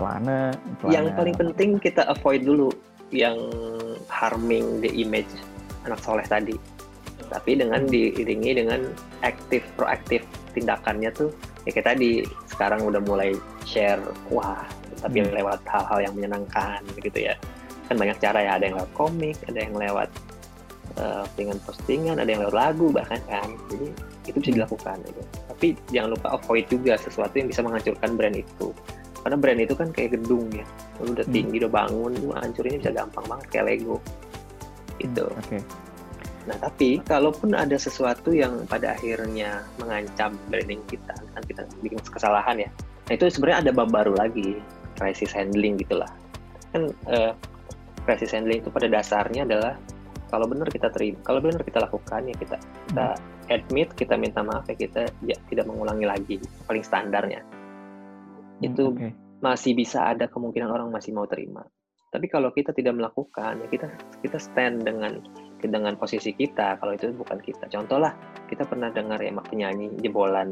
celana, 0.00 0.56
celana 0.80 0.92
yang 0.96 1.06
paling 1.12 1.36
penting 1.36 1.70
kita 1.76 2.08
avoid 2.08 2.40
dulu 2.48 2.72
yang 3.12 3.36
harming 4.08 4.80
the 4.80 4.88
image 4.96 5.28
anak 5.84 6.00
soleh 6.00 6.24
tadi. 6.24 6.56
Tapi 7.28 7.60
dengan 7.60 7.86
diiringi 7.86 8.58
dengan 8.58 8.90
aktif 9.22 9.62
proaktif 9.76 10.24
tindakannya 10.56 11.12
tuh 11.14 11.30
ya 11.68 11.76
kayak 11.76 11.94
tadi 11.94 12.24
sekarang 12.48 12.82
udah 12.82 12.98
mulai 13.04 13.36
share 13.68 14.00
wah 14.32 14.64
tapi 14.98 15.22
hmm. 15.22 15.36
lewat 15.36 15.60
hal-hal 15.68 16.10
yang 16.10 16.14
menyenangkan 16.16 16.80
gitu 16.98 17.28
ya. 17.30 17.36
Kan 17.86 18.00
banyak 18.00 18.18
cara 18.18 18.40
ya 18.40 18.56
ada 18.56 18.64
yang 18.66 18.76
lewat 18.80 18.92
komik 18.96 19.36
ada 19.46 19.58
yang 19.62 19.74
lewat 19.76 20.10
uh, 20.96 21.26
postingan 21.68 22.18
ada 22.18 22.26
yang 22.26 22.42
lewat 22.48 22.56
lagu 22.56 22.88
bahkan 22.90 23.20
kan. 23.28 23.46
Jadi 23.70 24.10
itu 24.28 24.38
bisa 24.38 24.52
dilakukan 24.62 24.96
gitu. 25.02 25.22
tapi 25.50 25.66
jangan 25.90 26.14
lupa 26.14 26.28
avoid 26.38 26.64
juga 26.70 26.94
sesuatu 26.94 27.34
yang 27.34 27.48
bisa 27.50 27.60
menghancurkan 27.66 28.10
brand 28.14 28.36
itu 28.38 28.70
karena 29.20 29.36
brand 29.36 29.60
itu 29.60 29.74
kan 29.76 29.88
kayak 29.92 30.16
gedung 30.16 30.48
ya 30.52 30.64
lu 31.04 31.12
udah 31.12 31.26
hmm. 31.26 31.34
tinggi 31.34 31.56
hmm. 31.56 31.62
udah 31.66 31.72
bangun 31.72 32.12
lu 32.20 32.28
hancurinnya 32.32 32.78
bisa 32.80 32.92
gampang 32.92 33.24
banget 33.28 33.46
kayak 33.52 33.64
Lego 33.68 33.96
itu 35.00 35.26
hmm, 35.26 35.40
okay. 35.40 35.60
nah 36.48 36.56
tapi 36.56 36.88
kalaupun 37.04 37.52
ada 37.52 37.76
sesuatu 37.76 38.32
yang 38.32 38.64
pada 38.64 38.96
akhirnya 38.96 39.64
mengancam 39.76 40.36
branding 40.48 40.80
kita 40.88 41.14
kan 41.36 41.42
kita 41.44 41.62
bikin 41.84 42.00
kesalahan 42.08 42.56
ya 42.64 42.70
nah 43.08 43.12
itu 43.16 43.28
sebenarnya 43.28 43.68
ada 43.68 43.70
bab 43.76 43.92
baru 43.92 44.16
lagi 44.16 44.60
crisis 44.96 45.32
handling 45.32 45.76
gitulah 45.76 46.08
kan 46.72 46.88
uh, 47.10 47.32
crisis 48.08 48.32
handling 48.32 48.64
itu 48.64 48.72
pada 48.72 48.88
dasarnya 48.88 49.44
adalah 49.44 49.74
kalau 50.30 50.46
benar 50.46 50.70
kita 50.70 50.88
terima 50.94 51.18
kalau 51.26 51.42
benar 51.42 51.60
kita 51.60 51.82
lakukan 51.82 52.22
ya 52.24 52.34
kita 52.38 52.56
kita 52.88 53.06
hmm. 53.18 53.54
admit 53.54 53.88
kita 53.98 54.14
minta 54.14 54.40
maaf 54.40 54.64
ya 54.70 54.76
kita 54.78 55.10
ya, 55.26 55.36
tidak 55.50 55.66
mengulangi 55.66 56.06
lagi 56.06 56.36
paling 56.70 56.86
standarnya 56.86 57.42
itu 58.60 58.92
okay. 58.92 59.12
masih 59.40 59.72
bisa 59.72 60.12
ada 60.12 60.28
kemungkinan 60.28 60.68
orang 60.68 60.88
masih 60.92 61.16
mau 61.16 61.24
terima. 61.24 61.64
Tapi 62.10 62.26
kalau 62.26 62.50
kita 62.50 62.74
tidak 62.74 62.98
melakukan, 62.98 63.62
ya 63.62 63.66
kita 63.70 63.86
kita 64.20 64.38
stand 64.38 64.82
dengan 64.82 65.22
dengan 65.62 65.94
posisi 65.94 66.34
kita. 66.34 66.76
Kalau 66.76 66.92
itu 66.94 67.14
bukan 67.14 67.38
kita. 67.38 67.70
Contoh 67.70 68.02
lah, 68.02 68.12
kita 68.50 68.66
pernah 68.66 68.90
dengar 68.90 69.22
ya 69.22 69.30
penyanyi 69.30 69.94
jebolan 70.02 70.50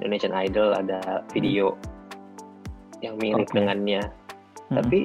Indonesian 0.00 0.32
Idol 0.32 0.72
ada 0.72 1.20
video 1.30 1.76
hmm. 1.76 3.04
yang 3.04 3.14
mirip 3.20 3.46
okay. 3.52 3.56
dengannya. 3.60 4.02
Hmm. 4.72 4.80
Tapi 4.80 5.00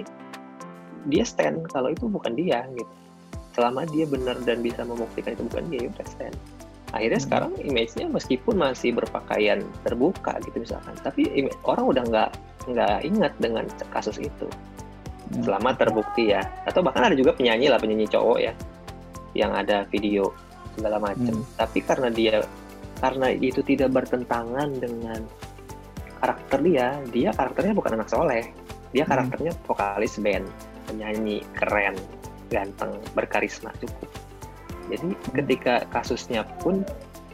dia 1.12 1.28
stand 1.28 1.68
kalau 1.70 1.92
itu 1.92 2.08
bukan 2.08 2.34
dia 2.34 2.64
gitu. 2.72 2.94
Selama 3.56 3.88
dia 3.88 4.04
benar 4.08 4.36
dan 4.44 4.60
bisa 4.60 4.84
membuktikan 4.84 5.32
itu 5.32 5.48
bukan 5.48 5.64
dia, 5.72 5.80
ya 5.88 5.90
udah 5.92 6.08
stand 6.08 6.36
akhirnya 6.96 7.20
hmm. 7.20 7.28
sekarang 7.28 7.52
image-nya 7.60 8.08
meskipun 8.08 8.56
masih 8.56 8.96
berpakaian 8.96 9.60
terbuka 9.84 10.40
gitu 10.48 10.64
misalkan 10.64 10.96
tapi 11.04 11.28
orang 11.68 11.86
udah 11.92 12.04
nggak 12.08 12.30
nggak 12.72 12.98
ingat 13.04 13.34
dengan 13.38 13.68
kasus 13.92 14.16
itu 14.18 14.48
hmm. 14.48 15.44
selama 15.44 15.76
terbukti 15.76 16.32
ya 16.32 16.42
atau 16.64 16.80
bahkan 16.80 17.12
ada 17.12 17.16
juga 17.20 17.36
penyanyi 17.36 17.68
lah 17.68 17.78
penyanyi 17.78 18.08
cowok 18.08 18.40
ya 18.40 18.54
yang 19.36 19.52
ada 19.52 19.84
video 19.92 20.32
segala 20.80 21.04
macam 21.04 21.36
hmm. 21.36 21.60
tapi 21.60 21.80
karena 21.84 22.08
dia 22.08 22.36
karena 23.04 23.28
itu 23.36 23.60
tidak 23.60 23.92
bertentangan 23.92 24.72
dengan 24.80 25.20
karakter 26.24 26.60
dia 26.64 26.88
dia 27.12 27.30
karakternya 27.36 27.76
bukan 27.76 28.00
anak 28.00 28.08
soleh 28.08 28.44
dia 28.96 29.04
hmm. 29.04 29.12
karakternya 29.12 29.52
vokalis 29.68 30.16
band 30.24 30.48
penyanyi 30.88 31.44
keren 31.60 32.00
ganteng 32.48 32.96
berkarisma 33.12 33.76
cukup 33.84 34.08
jadi 34.90 35.08
ketika 35.34 35.76
kasusnya 35.90 36.46
pun 36.62 36.86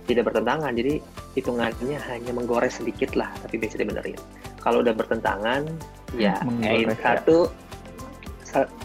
tidak 0.10 0.34
bertentangan, 0.34 0.74
jadi 0.76 1.00
hitungannya 1.38 1.98
hanya 2.10 2.32
menggores 2.34 2.82
sedikit 2.82 3.14
lah, 3.16 3.32
tapi 3.46 3.62
bisa 3.62 3.80
dibenerin. 3.80 4.18
Kalau 4.60 4.84
udah 4.84 4.92
bertentangan, 4.92 5.68
ya 6.18 6.36
either 6.66 6.98
ya. 6.98 7.00
satu, 7.00 7.38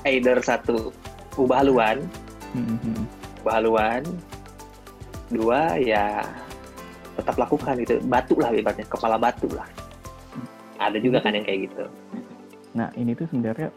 either 0.07 0.39
satu 0.45 0.95
ubah 1.41 1.65
haluan, 1.65 2.05
mm-hmm. 2.55 2.97
ubah 3.43 3.55
haluan, 3.59 4.03
dua 5.33 5.81
ya 5.81 6.23
tetap 7.17 7.35
lakukan 7.41 7.81
itu 7.81 7.97
batu 8.07 8.37
lah 8.37 8.53
ibaratnya 8.53 8.87
kepala 8.87 9.17
batu 9.17 9.49
lah. 9.57 9.67
Ada 10.77 11.01
juga 11.01 11.25
kan 11.25 11.33
yang 11.33 11.49
kayak 11.49 11.73
gitu. 11.73 11.85
Nah 12.77 12.93
ini 12.95 13.17
tuh 13.17 13.25
sebenarnya 13.33 13.73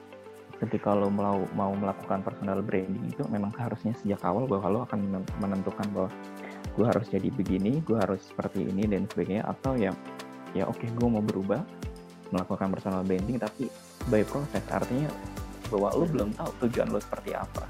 ketika 0.60 0.92
lo 0.92 1.08
mau 1.08 1.48
mau 1.56 1.72
melakukan 1.72 2.20
personal 2.20 2.60
branding 2.60 3.08
itu 3.08 3.24
memang 3.32 3.56
harusnya 3.56 3.96
sejak 4.04 4.20
awal 4.28 4.44
bahwa 4.44 4.68
lo 4.68 4.80
akan 4.84 5.24
menentukan 5.40 5.88
bahwa 5.96 6.12
gue 6.76 6.86
harus 6.86 7.08
jadi 7.12 7.28
begini, 7.32 7.80
gue 7.84 7.98
harus 8.00 8.24
seperti 8.28 8.68
ini 8.68 8.88
dan 8.88 9.08
sebagainya 9.08 9.44
atau 9.48 9.76
ya 9.76 9.92
ya 10.52 10.68
oke 10.68 10.80
okay, 10.82 10.90
gue 10.92 11.08
mau 11.08 11.24
berubah 11.24 11.64
melakukan 12.30 12.70
personal 12.76 13.02
branding 13.02 13.42
tapi 13.42 13.72
by 14.12 14.22
proses 14.28 14.62
artinya 14.70 15.10
bahwa 15.70 15.90
lo 15.96 16.06
belum 16.06 16.30
tahu 16.36 16.52
tujuan 16.68 16.92
lo 16.92 17.00
seperti 17.00 17.34
apa. 17.34 17.66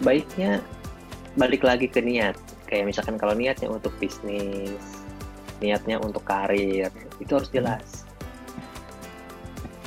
Baiknya 0.00 0.64
balik 1.36 1.62
lagi 1.62 1.86
ke 1.86 2.00
niat. 2.00 2.36
Kayak 2.66 2.94
misalkan 2.94 3.18
kalau 3.18 3.34
niatnya 3.34 3.68
untuk 3.68 3.92
bisnis, 3.98 4.80
niatnya 5.58 6.00
untuk 6.00 6.22
karir, 6.22 6.88
itu 7.18 7.32
harus 7.34 7.50
jelas 7.52 8.09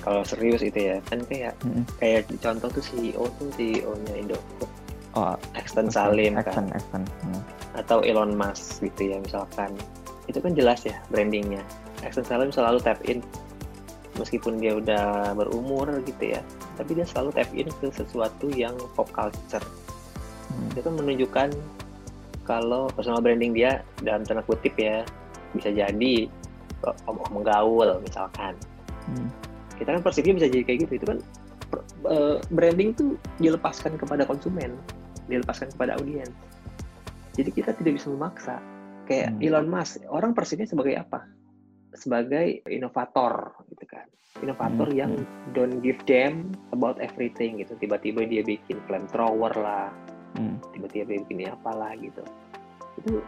kalau 0.03 0.21
serius 0.27 0.59
itu 0.59 0.91
ya 0.93 0.99
kan 1.07 1.23
kayak 1.25 1.55
hmm. 1.63 1.87
kayak 1.97 2.27
contoh 2.43 2.67
tuh 2.67 2.83
CEO 2.83 3.23
tuh 3.39 3.47
CEO-nya 3.55 4.13
Indofood 4.19 4.69
oh 5.15 5.39
Exton 5.55 5.87
Salim 5.87 6.35
Exton, 6.35 6.67
kan 6.67 6.75
Exton. 6.75 7.03
Hmm. 7.23 7.41
atau 7.79 8.03
Elon 8.03 8.35
Musk 8.35 8.83
gitu 8.83 9.15
ya 9.15 9.17
misalkan 9.23 9.71
itu 10.27 10.43
kan 10.43 10.51
jelas 10.53 10.83
ya 10.83 10.99
brandingnya 11.07 11.63
Exton 12.03 12.27
Salim 12.27 12.51
selalu 12.51 12.83
tap 12.83 12.99
in 13.07 13.23
meskipun 14.19 14.61
dia 14.61 14.77
udah 14.77 15.33
berumur 15.33 15.89
gitu 16.05 16.37
ya 16.37 16.41
tapi 16.75 16.99
dia 16.99 17.07
selalu 17.07 17.33
tap 17.33 17.49
in 17.55 17.67
ke 17.81 17.87
sesuatu 17.89 18.51
yang 18.53 18.75
pop 18.93 19.07
culture 19.15 19.63
hmm. 20.51 20.69
dia 20.75 20.81
tuh 20.83 20.93
menunjukkan 20.93 21.49
kalau 22.43 22.91
personal 22.91 23.23
branding 23.23 23.55
dia 23.55 23.81
dalam 24.03 24.27
tanda 24.27 24.43
kutip 24.43 24.75
ya 24.75 25.07
bisa 25.55 25.71
jadi 25.71 26.27
om-om 27.07 27.39
menggaul 27.39 28.03
misalkan 28.03 28.53
hmm. 29.07 29.52
Kita 29.77 29.89
kan 29.97 30.01
persepsinya 30.01 30.37
bisa 30.43 30.47
jadi 30.49 30.63
kayak 30.65 30.79
gitu 30.87 30.93
itu 31.01 31.05
kan 31.09 31.19
uh, 32.05 32.37
branding 32.53 32.93
tuh 32.93 33.17
dilepaskan 33.41 33.97
kepada 33.97 34.23
konsumen 34.27 34.77
dilepaskan 35.27 35.71
kepada 35.75 35.99
audiens. 35.99 36.31
Jadi 37.33 37.49
kita 37.49 37.71
tidak 37.73 37.97
bisa 37.97 38.07
memaksa. 38.11 38.59
Kayak 39.03 39.35
hmm. 39.35 39.45
Elon 39.45 39.67
Musk 39.67 40.03
orang 40.07 40.31
persepsinya 40.31 40.69
sebagai 40.69 40.95
apa? 40.99 41.27
Sebagai 41.93 42.63
inovator 42.69 43.57
gitu 43.73 43.85
kan. 43.89 44.05
Inovator 44.41 44.87
hmm. 44.89 44.97
yang 44.97 45.11
don't 45.57 45.81
give 45.81 45.99
them 46.05 46.53
about 46.71 46.99
everything 47.01 47.59
gitu. 47.59 47.75
Tiba-tiba 47.79 48.25
dia 48.27 48.43
bikin 48.45 48.79
flamethrower 48.85 49.53
lah. 49.57 49.89
Hmm. 50.33 50.57
tiba-tiba 50.73 51.13
dia 51.13 51.19
bikin 51.21 51.45
apalah 51.53 51.93
gitu. 52.01 52.25
Itu 52.97 53.21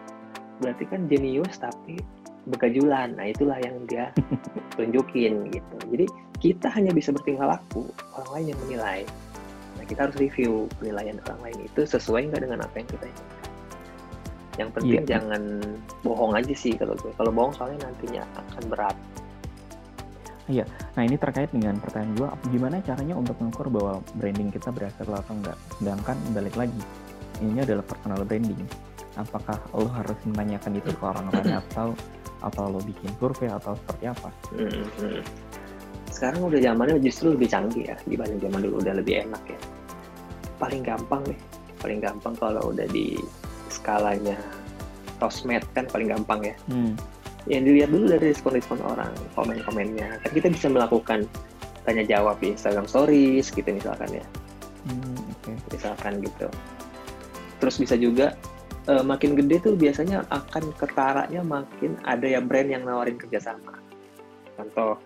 berarti 0.57 0.89
kan 0.89 1.05
jenius 1.05 1.61
tapi 1.61 2.01
begajulan. 2.49 3.13
Nah 3.17 3.25
itulah 3.29 3.57
yang 3.61 3.83
dia 3.89 4.09
tunjukin 4.77 5.49
gitu. 5.49 5.75
Jadi 5.91 6.05
kita 6.39 6.67
hanya 6.73 6.91
bisa 6.93 7.09
bertingkah 7.09 7.57
laku 7.57 7.89
orang 8.17 8.29
lain 8.37 8.45
yang 8.53 8.59
menilai. 8.67 8.99
Nah 9.75 9.83
kita 9.85 10.09
harus 10.09 10.17
review 10.17 10.69
penilaian 10.79 11.17
orang 11.29 11.51
lain 11.51 11.57
itu 11.67 11.81
sesuai 11.83 12.31
nggak 12.31 12.41
dengan 12.45 12.59
apa 12.63 12.75
yang 12.77 12.89
kita 12.89 13.05
inginkan. 13.05 13.45
Yang 14.55 14.69
penting 14.71 15.03
yeah. 15.03 15.09
jangan 15.19 15.43
bohong 16.05 16.33
aja 16.35 16.53
sih 16.55 16.73
kalau 16.79 16.95
gue. 16.95 17.11
Kalau 17.15 17.31
bohong 17.31 17.53
soalnya 17.55 17.91
nantinya 17.91 18.23
akan 18.39 18.63
berat. 18.71 18.97
Iya, 20.45 20.61
nah 20.93 21.01
ini 21.01 21.17
terkait 21.17 21.49
dengan 21.49 21.81
pertanyaan 21.81 22.13
gue, 22.21 22.29
gimana 22.53 22.77
caranya 22.85 23.17
untuk 23.17 23.33
mengukur 23.41 23.65
bahwa 23.65 24.05
branding 24.13 24.53
kita 24.53 24.69
berhasil 24.69 25.01
atau 25.09 25.33
enggak? 25.33 25.57
Sedangkan 25.81 26.13
balik 26.37 26.53
lagi, 26.53 26.81
ini 27.41 27.65
adalah 27.65 27.81
personal 27.81 28.21
branding. 28.21 28.61
Apakah 29.17 29.57
lo 29.73 29.89
harus 29.89 30.13
menanyakan 30.21 30.77
itu 30.77 30.93
ke 30.93 31.01
orang 31.01 31.33
lain 31.33 31.49
atau 31.65 31.97
atau 32.44 32.72
lo 32.72 32.80
bikin 32.84 33.12
survei 33.20 33.48
atau 33.51 33.75
seperti 33.75 34.06
apa? 34.12 34.30
Sekarang 36.12 36.48
udah 36.48 36.60
zamannya 36.63 36.98
justru 37.04 37.36
lebih 37.36 37.51
canggih 37.51 37.92
ya 37.92 37.96
dibanding 38.08 38.39
zaman 38.39 38.60
dulu 38.63 38.75
udah 38.80 38.94
lebih 38.96 39.27
enak 39.27 39.44
ya. 39.48 39.60
Paling 40.56 40.82
gampang 40.88 41.22
nih, 41.27 41.39
paling 41.84 42.00
gampang 42.00 42.34
kalau 42.39 42.72
udah 42.72 42.88
di 42.88 43.20
skalanya 43.68 44.39
sosmed 45.20 45.63
kan 45.75 45.84
paling 45.92 46.12
gampang 46.12 46.39
ya. 46.44 46.56
Hmm. 46.72 46.96
Yang 47.46 47.63
dilihat 47.70 47.89
dulu 47.94 48.06
dari 48.10 48.25
respon-respon 48.34 48.80
orang, 48.82 49.13
komen-komennya. 49.38 50.18
Kan 50.24 50.32
kita 50.34 50.48
bisa 50.50 50.68
melakukan 50.72 51.30
tanya 51.86 52.01
jawab 52.01 52.42
di 52.42 52.58
Instagram 52.58 52.89
Stories 52.89 53.54
gitu 53.54 53.70
misalkan 53.70 54.10
ya. 54.10 54.25
Hmm, 54.89 55.20
okay. 55.39 55.54
Misalkan 55.70 56.24
gitu. 56.25 56.48
Terus 57.62 57.75
bisa 57.77 57.96
juga 58.00 58.34
uh, 58.89 59.04
makin 59.06 59.38
gede 59.38 59.62
tuh 59.62 59.74
biasanya 59.77 60.25
akan 60.30 60.72
ketaranya 60.75 61.42
makin 61.42 61.98
ada 62.04 62.25
ya 62.25 62.42
brand 62.42 62.70
yang 62.70 62.84
nawarin 62.84 63.20
kerjasama. 63.20 63.77
Contoh. 64.56 64.98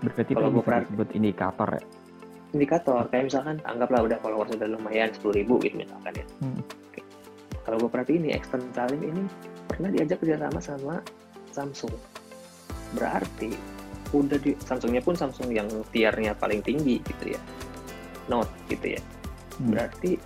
Berarti 0.00 0.32
kalau 0.32 0.48
gue 0.48 0.64
pernah 0.64 0.82
sebut 0.88 1.08
indikator 1.12 1.68
ya? 1.76 1.82
Indikator, 2.50 3.06
kayak 3.12 3.30
misalkan 3.30 3.56
anggaplah 3.62 4.10
udah 4.10 4.18
followers 4.18 4.50
udah 4.56 4.66
lumayan 4.66 5.12
10 5.14 5.38
ribu 5.38 5.60
gitu 5.62 5.76
misalkan 5.78 6.18
ya. 6.18 6.26
Hmm 6.42 6.58
kalau 7.70 7.86
gue 7.86 7.90
perhatiin 7.94 8.26
nih 8.26 8.32
Extend 8.34 8.66
Salim 8.74 8.98
ini 8.98 9.22
pernah 9.70 9.94
diajak 9.94 10.18
kerjasama 10.18 10.58
sama 10.58 10.96
Samsung 11.54 11.94
berarti 12.98 13.54
udah 14.10 14.38
di 14.42 14.58
Samsungnya 14.58 14.98
pun 15.04 15.14
Samsung 15.14 15.54
yang 15.54 15.70
tiernya 15.94 16.34
paling 16.34 16.66
tinggi 16.66 16.98
gitu 17.04 17.38
ya 17.38 17.40
Note 18.26 18.50
gitu 18.66 18.98
ya 18.98 19.00
hmm. 19.00 19.70
berarti 19.70 20.18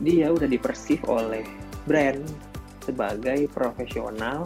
dia 0.00 0.32
udah 0.32 0.48
dipersif 0.48 1.04
oleh 1.04 1.44
brand 1.84 2.24
sebagai 2.84 3.48
profesional 3.52 4.44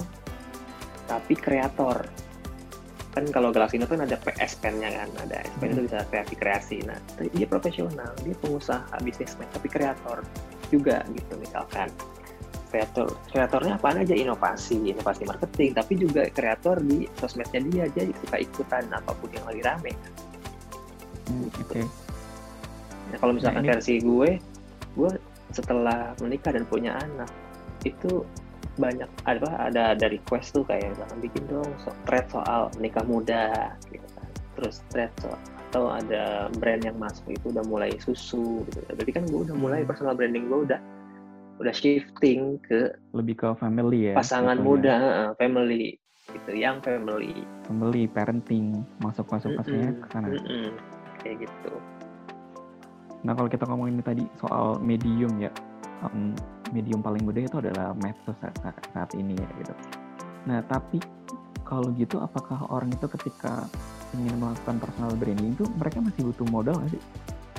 tapi 1.11 1.35
kreator. 1.35 2.07
Kan 3.16 3.25
kalau 3.33 3.50
Galaxy 3.50 3.80
Note 3.80 3.97
kan 3.97 4.04
ada 4.04 4.21
PS 4.21 4.60
Pen-nya 4.60 4.93
kan 4.93 5.10
ada 5.26 5.43
S 5.43 5.54
Pen 5.58 5.75
itu 5.75 5.80
hmm. 5.82 5.89
bisa 5.91 5.99
kreasi 6.13 6.34
kreasi. 6.36 6.76
Nah 6.84 7.00
dia 7.19 7.47
profesional 7.49 8.13
dia 8.23 8.36
pengusaha 8.39 8.95
bisnis 9.02 9.34
tapi 9.34 9.67
kreator 9.67 10.23
juga 10.69 11.02
gitu 11.17 11.34
misalkan. 11.41 11.89
Kreator 12.69 13.17
kreatornya 13.32 13.80
apa 13.80 13.97
aja? 13.97 14.13
Inovasi 14.13 14.93
inovasi 14.93 15.25
marketing 15.25 15.73
tapi 15.73 15.93
juga 15.97 16.28
kreator 16.28 16.78
di 16.84 17.08
sosmednya 17.17 17.65
dia 17.65 17.82
aja 17.89 18.13
suka 18.23 18.36
ikutan 18.39 18.84
apa 18.93 19.10
pun 19.17 19.32
yang 19.32 19.47
lagi 19.49 19.63
rame. 19.65 19.93
Hmm, 21.28 21.49
oke. 21.49 21.65
Okay. 21.65 21.84
nah 23.08 23.17
kalau 23.25 23.32
misalkan 23.32 23.65
nah, 23.65 23.69
ini... 23.69 23.73
versi 23.73 23.95
gue 24.04 24.30
gue 24.97 25.10
setelah 25.52 26.13
menikah 26.21 26.52
dan 26.52 26.65
punya 26.69 26.97
anak 27.00 27.30
itu 27.87 28.25
banyak 28.78 29.11
ada 29.26 29.71
ada 29.71 29.82
ada 29.99 30.06
request 30.06 30.54
tuh 30.54 30.63
kayak 30.67 30.95
misalkan 30.95 31.19
bikin 31.19 31.45
dong 31.50 31.71
so, 31.82 31.91
thread 32.06 32.26
soal 32.30 32.71
menikah 32.78 33.02
muda 33.02 33.75
gitu 33.91 34.06
kan 34.15 34.28
terus 34.54 34.82
thread 34.91 35.11
soal 35.19 35.39
atau 35.69 35.93
ada 35.93 36.49
brand 36.56 36.80
yang 36.80 36.97
masuk 36.97 37.28
itu 37.28 37.52
udah 37.52 37.61
mulai 37.69 37.93
susu 38.00 38.65
gitu. 38.73 38.80
Jadi 38.89 39.11
kan 39.13 39.23
gue 39.28 39.41
udah 39.45 39.52
mulai 39.52 39.84
hmm. 39.84 39.89
personal 39.93 40.17
branding 40.17 40.49
gue 40.49 40.65
udah 40.65 40.80
udah 41.61 41.75
shifting 41.76 42.56
ke 42.65 42.89
lebih 43.13 43.37
ke 43.37 43.49
family 43.61 44.08
ya. 44.08 44.15
Pasangan 44.17 44.56
gitu 44.56 44.65
muda, 44.65 44.97
ya. 44.97 45.25
family 45.37 46.00
gitu, 46.32 46.50
yang 46.56 46.80
family. 46.80 47.45
Family, 47.69 48.08
parenting, 48.08 48.80
masuk-masuk 49.04 49.61
mm 49.61 49.61
-mm, 49.61 49.93
ke 50.00 50.06
sana. 50.08 50.26
Mm 50.32 50.41
-mm, 50.41 50.69
kayak 51.21 51.37
gitu. 51.45 51.73
Nah 53.26 53.33
kalau 53.35 53.49
kita 53.50 53.67
ngomongin 53.67 53.99
tadi 54.02 54.25
soal 54.39 54.78
medium 54.78 55.35
ya, 55.43 55.50
um, 56.07 56.35
medium 56.71 57.02
paling 57.02 57.25
mudah 57.26 57.43
itu 57.43 57.57
adalah 57.59 57.97
medsos 57.99 58.37
saat, 58.39 58.54
saat 58.95 59.11
ini 59.19 59.35
ya 59.35 59.49
gitu. 59.59 59.75
Nah 60.47 60.63
tapi 60.67 61.02
kalau 61.67 61.93
gitu 61.99 62.23
apakah 62.23 62.65
orang 62.73 62.89
itu 62.95 63.04
ketika 63.19 63.69
ingin 64.17 64.41
melakukan 64.41 64.81
personal 64.81 65.13
branding 65.21 65.52
itu 65.52 65.69
mereka 65.76 66.00
masih 66.00 66.33
butuh 66.33 66.47
modal 66.49 66.75
nggak 66.81 66.97
sih? 66.97 67.02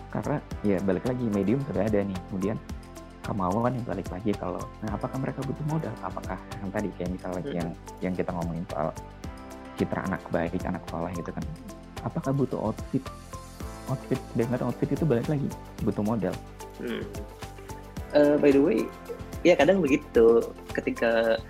Karena 0.09 0.37
ya 0.65 0.77
balik 0.81 1.05
lagi 1.05 1.25
medium 1.29 1.61
sudah 1.69 1.85
ada 1.85 2.01
nih, 2.01 2.17
kemudian 2.29 2.57
kemauan 3.21 3.77
yang 3.77 3.85
balik 3.85 4.09
lagi 4.09 4.33
kalau 4.33 4.63
nah 4.81 4.97
apakah 4.97 5.21
mereka 5.21 5.45
butuh 5.45 5.65
modal? 5.69 5.93
Apakah 6.01 6.39
yang 6.63 6.69
tadi 6.73 6.89
kayak 6.97 7.11
misalnya 7.13 7.43
hmm. 7.45 7.53
yang 7.53 7.69
yang 8.01 8.13
kita 8.17 8.33
ngomongin 8.33 8.65
soal 8.73 8.89
citra 9.77 10.01
anak 10.09 10.23
baik, 10.33 10.57
anak 10.65 10.81
sekolah 10.89 11.11
gitu 11.13 11.29
kan, 11.29 11.43
apakah 12.01 12.31
butuh 12.33 12.59
outfit? 12.59 13.03
Outfit 13.89 14.21
dengan 14.37 14.69
outfit 14.69 14.89
itu 14.93 15.03
balik 15.03 15.25
lagi 15.25 15.49
butuh 15.81 16.05
modal. 16.05 16.35
Hmm. 16.77 17.03
Uh, 18.13 18.37
by 18.37 18.53
the 18.53 18.61
way, 18.61 18.85
ya 19.41 19.57
kadang 19.57 19.81
begitu 19.81 20.45
ketika 20.73 21.41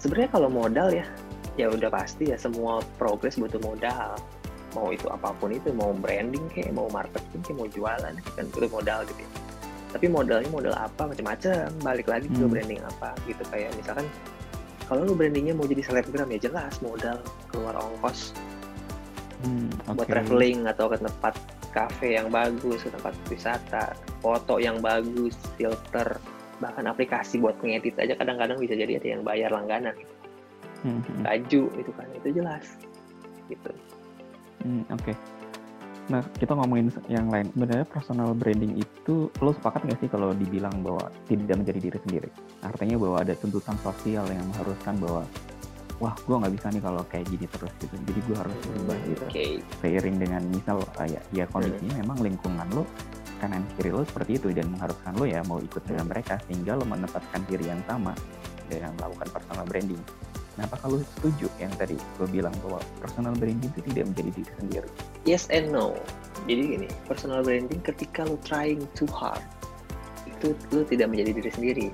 sebenarnya 0.00 0.30
kalau 0.32 0.48
modal 0.52 0.92
ya 0.92 1.08
ya 1.54 1.70
udah 1.70 1.88
pasti 1.88 2.34
ya 2.34 2.36
semua 2.36 2.82
progres 2.98 3.38
butuh 3.38 3.62
modal 3.62 4.18
mau 4.74 4.90
itu 4.90 5.06
apa 5.06 5.30
pun 5.38 5.54
itu 5.54 5.70
mau 5.70 5.94
branding 5.94 6.42
kayak 6.50 6.74
mau 6.74 6.90
marketing 6.90 7.40
kayak 7.46 7.56
mau 7.56 7.68
jualan 7.70 8.14
kan 8.34 8.44
butuh 8.50 8.70
modal 8.74 9.00
gitu 9.06 9.22
ya. 9.22 9.30
tapi 9.94 10.06
modalnya 10.10 10.50
modal 10.50 10.74
apa 10.74 11.02
macam-macam 11.06 11.70
balik 11.86 12.10
lagi 12.10 12.26
ke 12.26 12.42
hmm. 12.42 12.50
branding 12.50 12.80
apa 12.82 13.14
gitu 13.30 13.42
kayak 13.54 13.70
misalkan 13.78 14.06
kalau 14.90 15.06
lu 15.06 15.14
brandingnya 15.14 15.54
mau 15.54 15.64
jadi 15.64 15.80
selebgram 15.86 16.28
ya 16.34 16.50
jelas 16.50 16.74
modal 16.82 17.22
keluar 17.48 17.78
ongkos 17.78 18.34
hmm, 19.46 19.70
okay. 19.86 19.94
buat 19.94 20.08
traveling 20.10 20.66
atau 20.66 20.90
ke 20.90 20.98
tempat 20.98 21.34
kafe 21.74 22.14
yang 22.14 22.30
bagus 22.30 22.86
ke 22.86 22.90
tempat 22.94 23.12
wisata 23.26 23.98
foto 24.22 24.62
yang 24.62 24.78
bagus 24.78 25.34
filter 25.58 26.22
bahkan 26.62 26.86
aplikasi 26.86 27.42
buat 27.42 27.58
ngedit 27.58 27.98
aja 27.98 28.14
kadang-kadang 28.14 28.56
bisa 28.62 28.78
jadi 28.78 29.02
ada 29.02 29.08
yang 29.18 29.22
bayar 29.26 29.50
langganan 29.50 29.92
hmm. 30.86 31.26
baju 31.26 31.62
itu 31.74 31.90
kan 31.98 32.06
itu 32.14 32.28
jelas 32.30 32.64
gitu 33.50 33.70
hmm, 34.62 34.86
oke 34.94 35.02
okay. 35.02 35.14
nah 36.06 36.22
kita 36.38 36.54
ngomongin 36.54 36.94
yang 37.10 37.26
lain 37.26 37.50
sebenarnya 37.50 37.86
personal 37.90 38.30
branding 38.38 38.78
itu 38.78 39.28
lo 39.42 39.50
sepakat 39.50 39.82
nggak 39.82 39.98
sih 39.98 40.08
kalau 40.08 40.30
dibilang 40.30 40.78
bahwa 40.86 41.10
tidak 41.26 41.58
menjadi 41.58 41.80
diri 41.90 41.98
sendiri 42.06 42.30
artinya 42.62 42.96
bahwa 43.02 43.16
ada 43.18 43.34
tuntutan 43.34 43.74
sosial 43.82 44.24
yang 44.30 44.46
mengharuskan 44.54 44.94
bahwa 45.02 45.26
wah 46.02 46.14
gue 46.14 46.36
nggak 46.36 46.54
bisa 46.54 46.66
nih 46.70 46.82
kalau 46.82 47.02
kayak 47.06 47.26
gini 47.30 47.46
terus 47.50 47.72
gitu 47.78 47.94
jadi 47.94 48.20
gue 48.26 48.36
harus 48.36 48.56
berubah 48.66 48.96
gitu 49.06 49.24
okay. 49.30 49.52
seiring 49.82 50.16
dengan 50.18 50.42
misal 50.50 50.78
kayak 50.94 51.22
ya 51.30 51.44
kondisinya 51.50 51.94
memang 52.02 52.18
lingkungan 52.22 52.68
lo 52.74 52.84
kanan 53.38 53.62
kiri 53.76 53.90
lo 53.92 54.02
seperti 54.06 54.38
itu 54.40 54.48
dan 54.54 54.70
mengharuskan 54.70 55.12
lo 55.18 55.24
ya 55.26 55.40
mau 55.46 55.58
ikut 55.60 55.82
dengan 55.86 56.06
mereka 56.10 56.40
sehingga 56.46 56.78
lo 56.78 56.84
menetapkan 56.86 57.42
diri 57.46 57.70
yang 57.70 57.82
sama 57.86 58.14
dengan 58.66 58.96
melakukan 58.98 59.28
personal 59.30 59.64
branding 59.68 60.02
Nah, 60.54 60.70
apa 60.70 60.78
kalau 60.78 61.02
setuju 61.02 61.50
yang 61.58 61.72
tadi 61.74 61.98
gue 61.98 62.28
bilang 62.30 62.54
bahwa 62.62 62.78
personal 63.02 63.34
branding 63.34 63.74
itu 63.74 63.82
tidak 63.90 64.06
menjadi 64.14 64.30
diri 64.38 64.52
sendiri? 64.62 64.90
Yes 65.26 65.50
and 65.50 65.74
no. 65.74 65.98
Jadi 66.46 66.78
gini, 66.78 66.88
personal 67.10 67.42
branding 67.42 67.82
ketika 67.82 68.22
lo 68.22 68.38
trying 68.46 68.86
too 68.94 69.10
hard, 69.10 69.42
itu 70.30 70.54
lo 70.70 70.86
tidak 70.86 71.10
menjadi 71.10 71.42
diri 71.42 71.50
sendiri. 71.50 71.86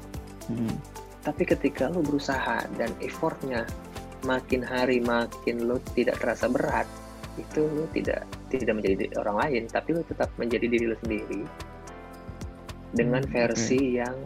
Hmm. 0.52 0.76
Tapi 1.24 1.48
ketika 1.48 1.88
lo 1.88 2.04
berusaha 2.04 2.68
dan 2.76 2.92
effortnya 3.00 3.64
makin 4.24 4.60
hari 4.64 5.00
makin 5.00 5.68
lo 5.68 5.80
tidak 5.96 6.20
terasa 6.20 6.46
berat, 6.50 6.86
itu 7.38 7.60
lu 7.64 7.84
tidak 7.94 8.26
tidak 8.50 8.74
menjadi 8.82 9.06
orang 9.22 9.36
lain 9.46 9.62
tapi 9.70 9.94
lu 9.94 10.02
tetap 10.04 10.28
menjadi 10.36 10.66
diri 10.66 10.84
lu 10.90 10.96
sendiri 11.00 11.42
dengan 12.92 13.22
hmm, 13.22 13.32
versi 13.32 13.78
okay. 13.78 13.98
yang 14.02 14.16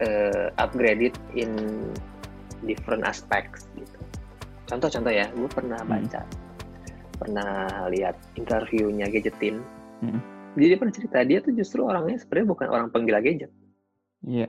uh, 0.00 0.46
upgraded 0.56 1.12
in 1.36 1.52
different 2.64 3.04
aspects 3.04 3.68
gitu 3.76 4.00
contoh-contoh 4.66 5.12
ya 5.12 5.28
gue 5.30 5.50
pernah 5.52 5.80
hmm. 5.84 5.90
baca 5.90 6.22
pernah 7.18 7.52
lihat 7.92 8.16
interviewnya 8.38 9.06
gadgetin 9.12 9.60
hmm. 10.00 10.20
jadi 10.56 10.80
pernah 10.80 10.94
cerita 10.94 11.18
dia 11.22 11.38
tuh 11.44 11.52
justru 11.52 11.84
orangnya 11.84 12.16
sebenarnya 12.16 12.48
bukan 12.48 12.68
orang 12.72 12.88
penggila 12.88 13.20
gadget 13.20 13.52
iya 14.24 14.48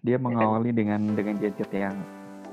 dia 0.00 0.16
ya 0.16 0.18
kan? 0.22 0.24
mengawali 0.24 0.70
dengan 0.70 1.00
dengan 1.18 1.36
gadget 1.42 1.70
yang 1.74 1.96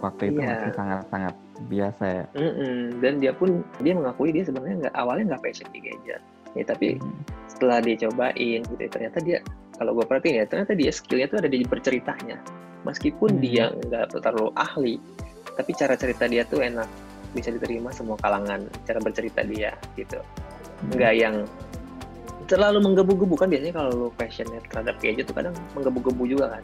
waktu 0.01 0.33
itu 0.33 0.39
yeah. 0.41 0.49
masih 0.57 0.71
sangat-sangat 0.73 1.33
biasa 1.65 2.03
ya. 2.05 2.25
Mm 2.37 2.51
-mm. 2.53 2.77
Dan 3.01 3.13
dia 3.17 3.33
pun 3.33 3.65
dia 3.81 3.93
mengakui 3.97 4.29
dia 4.29 4.45
sebenarnya 4.45 4.87
nggak 4.87 4.95
awalnya 4.95 5.35
nggak 5.35 5.43
passion 5.43 5.67
di 5.73 5.79
gadget. 5.81 6.21
Ya 6.53 6.63
tapi 6.63 7.01
mm. 7.01 7.17
setelah 7.49 7.81
dia 7.81 7.95
cobain 8.07 8.59
gitu 8.61 8.81
ya, 8.81 8.89
ternyata 8.89 9.17
dia 9.21 9.37
kalau 9.77 9.93
gue 9.93 10.05
perhatiin 10.05 10.41
ya 10.41 10.45
ternyata 10.49 10.73
dia 10.73 10.91
skillnya 10.93 11.27
tuh 11.29 11.37
ada 11.41 11.49
di 11.49 11.65
berceritanya. 11.65 12.37
Meskipun 12.85 13.37
mm. 13.37 13.41
dia 13.41 13.65
nggak 13.73 14.05
terlalu 14.21 14.49
ahli, 14.55 14.95
tapi 15.57 15.71
cara 15.73 15.93
cerita 15.97 16.29
dia 16.29 16.45
tuh 16.45 16.61
enak 16.61 16.87
bisa 17.35 17.51
diterima 17.51 17.91
semua 17.91 18.15
kalangan 18.23 18.65
cara 18.85 18.99
bercerita 19.01 19.41
dia 19.43 19.73
gitu. 19.97 20.21
Mm. 20.85 20.89
Nggak 20.93 21.13
yang 21.17 21.35
terlalu 22.47 22.79
menggebu-gebu 22.79 23.35
kan 23.35 23.51
biasanya 23.51 23.75
kalau 23.75 23.91
lu 23.91 24.07
passionate 24.15 24.63
terhadap 24.71 24.95
gadget 25.03 25.27
tuh 25.27 25.35
kadang 25.35 25.53
menggebu-gebu 25.75 26.23
juga 26.37 26.57
kan. 26.57 26.63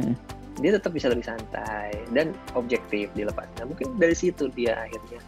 Mm 0.00 0.39
dia 0.60 0.76
tetap 0.76 0.92
bisa 0.92 1.08
lebih 1.08 1.24
santai 1.24 1.90
dan 2.12 2.36
objektif 2.54 3.10
dilepasnya 3.16 3.64
mungkin 3.64 3.96
dari 3.96 4.14
situ 4.14 4.52
dia 4.52 4.76
akhirnya 4.76 5.20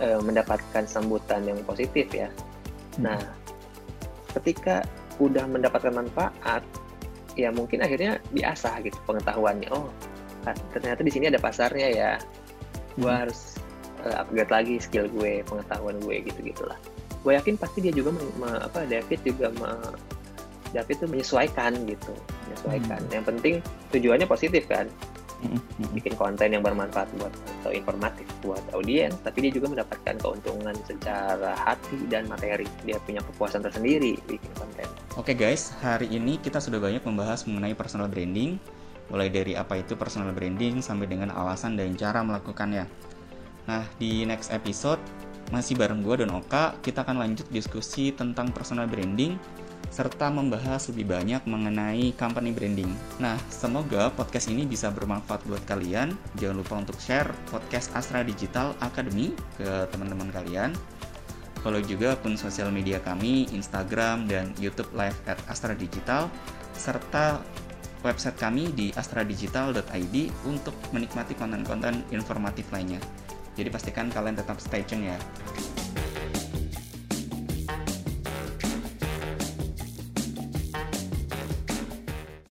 uh, 0.00 0.20
mendapatkan 0.22 0.84
sambutan 0.86 1.44
yang 1.44 1.58
positif 1.66 2.08
ya. 2.14 2.30
Hmm. 2.98 3.10
nah 3.10 3.20
ketika 4.38 4.86
udah 5.18 5.46
mendapatkan 5.50 5.90
manfaat 5.90 6.62
ya 7.34 7.50
mungkin 7.50 7.82
akhirnya 7.82 8.18
diasah 8.34 8.82
gitu 8.82 8.98
pengetahuannya. 9.06 9.70
Oh 9.70 9.90
ternyata 10.72 11.04
di 11.04 11.12
sini 11.12 11.28
ada 11.28 11.38
pasarnya 11.42 11.88
ya. 11.90 12.10
Gue 12.98 13.10
hmm. 13.10 13.20
harus 13.26 13.58
uh, 14.06 14.22
upgrade 14.22 14.52
lagi 14.52 14.74
skill 14.78 15.06
gue 15.10 15.42
pengetahuan 15.46 15.98
gue 16.02 16.16
gitu 16.22 16.38
gitulah 16.42 16.78
gue 17.22 17.32
yakin 17.34 17.58
pasti 17.58 17.82
dia 17.82 17.92
juga 17.94 18.14
me, 18.14 18.22
me, 18.38 18.50
apa 18.62 18.86
David 18.86 19.20
juga 19.26 19.50
me, 19.58 19.70
David 20.70 20.96
tuh 21.02 21.08
menyesuaikan 21.10 21.72
gitu 21.88 22.14
menyesuaikan 22.48 23.00
hmm. 23.04 23.12
yang 23.12 23.24
penting 23.24 23.54
tujuannya 23.92 24.26
positif 24.26 24.64
kan. 24.66 24.88
Hmm. 25.38 25.62
bikin 25.94 26.18
konten 26.18 26.50
yang 26.50 26.66
bermanfaat 26.66 27.06
buat 27.14 27.30
atau 27.62 27.70
informatif 27.70 28.26
buat 28.42 28.58
audiens 28.74 29.14
tapi 29.22 29.46
dia 29.46 29.54
juga 29.54 29.70
mendapatkan 29.70 30.18
keuntungan 30.18 30.74
secara 30.82 31.54
hati 31.54 31.94
dan 32.10 32.26
materi. 32.26 32.66
Dia 32.82 32.98
punya 33.06 33.22
kepuasan 33.22 33.62
tersendiri 33.62 34.18
bikin 34.26 34.50
konten. 34.58 34.90
Oke 35.14 35.30
okay 35.30 35.34
guys. 35.38 35.70
Hari 35.78 36.10
ini 36.10 36.42
kita 36.42 36.58
sudah 36.58 36.82
banyak 36.82 37.06
membahas 37.06 37.46
mengenai 37.46 37.78
personal 37.78 38.10
branding. 38.10 38.58
Mulai 39.14 39.30
dari 39.30 39.54
apa 39.54 39.78
itu 39.78 39.94
personal 39.94 40.34
branding 40.34 40.82
sampai 40.82 41.06
dengan 41.06 41.30
alasan 41.30 41.78
dan 41.78 41.94
cara 41.94 42.18
melakukannya. 42.26 42.90
Nah 43.70 43.86
di 43.94 44.26
next 44.26 44.50
episode 44.50 44.98
masih 45.48 45.78
bareng 45.80 46.04
gue 46.04 46.26
dan 46.26 46.34
Oka, 46.34 46.76
kita 46.84 47.06
akan 47.06 47.24
lanjut 47.24 47.48
diskusi 47.48 48.12
tentang 48.12 48.52
personal 48.52 48.84
branding 48.84 49.38
serta 49.88 50.28
membahas 50.28 50.88
lebih 50.92 51.08
banyak 51.08 51.42
mengenai 51.48 52.12
company 52.14 52.52
branding. 52.52 52.92
Nah, 53.18 53.40
semoga 53.48 54.12
podcast 54.12 54.52
ini 54.52 54.68
bisa 54.68 54.92
bermanfaat 54.92 55.42
buat 55.48 55.64
kalian. 55.64 56.14
Jangan 56.36 56.56
lupa 56.56 56.74
untuk 56.78 56.96
share 57.00 57.28
podcast 57.48 57.90
Astra 57.96 58.22
Digital 58.22 58.76
Academy 58.84 59.32
ke 59.56 59.88
teman-teman 59.90 60.28
kalian. 60.30 60.76
Follow 61.64 61.82
juga 61.82 62.14
akun 62.14 62.38
sosial 62.38 62.70
media 62.70 63.02
kami, 63.02 63.50
Instagram 63.50 64.30
dan 64.30 64.54
YouTube 64.62 64.94
Live 64.94 65.18
at 65.26 65.40
Astra 65.50 65.74
Digital, 65.74 66.30
serta 66.78 67.42
website 68.06 68.38
kami 68.38 68.70
di 68.70 68.94
astradigital.id 68.94 70.16
untuk 70.46 70.74
menikmati 70.94 71.34
konten-konten 71.34 72.06
informatif 72.14 72.70
lainnya. 72.70 73.02
Jadi 73.58 73.68
pastikan 73.74 74.06
kalian 74.06 74.38
tetap 74.38 74.62
stay 74.62 74.86
tune 74.86 75.10
ya. 75.10 75.18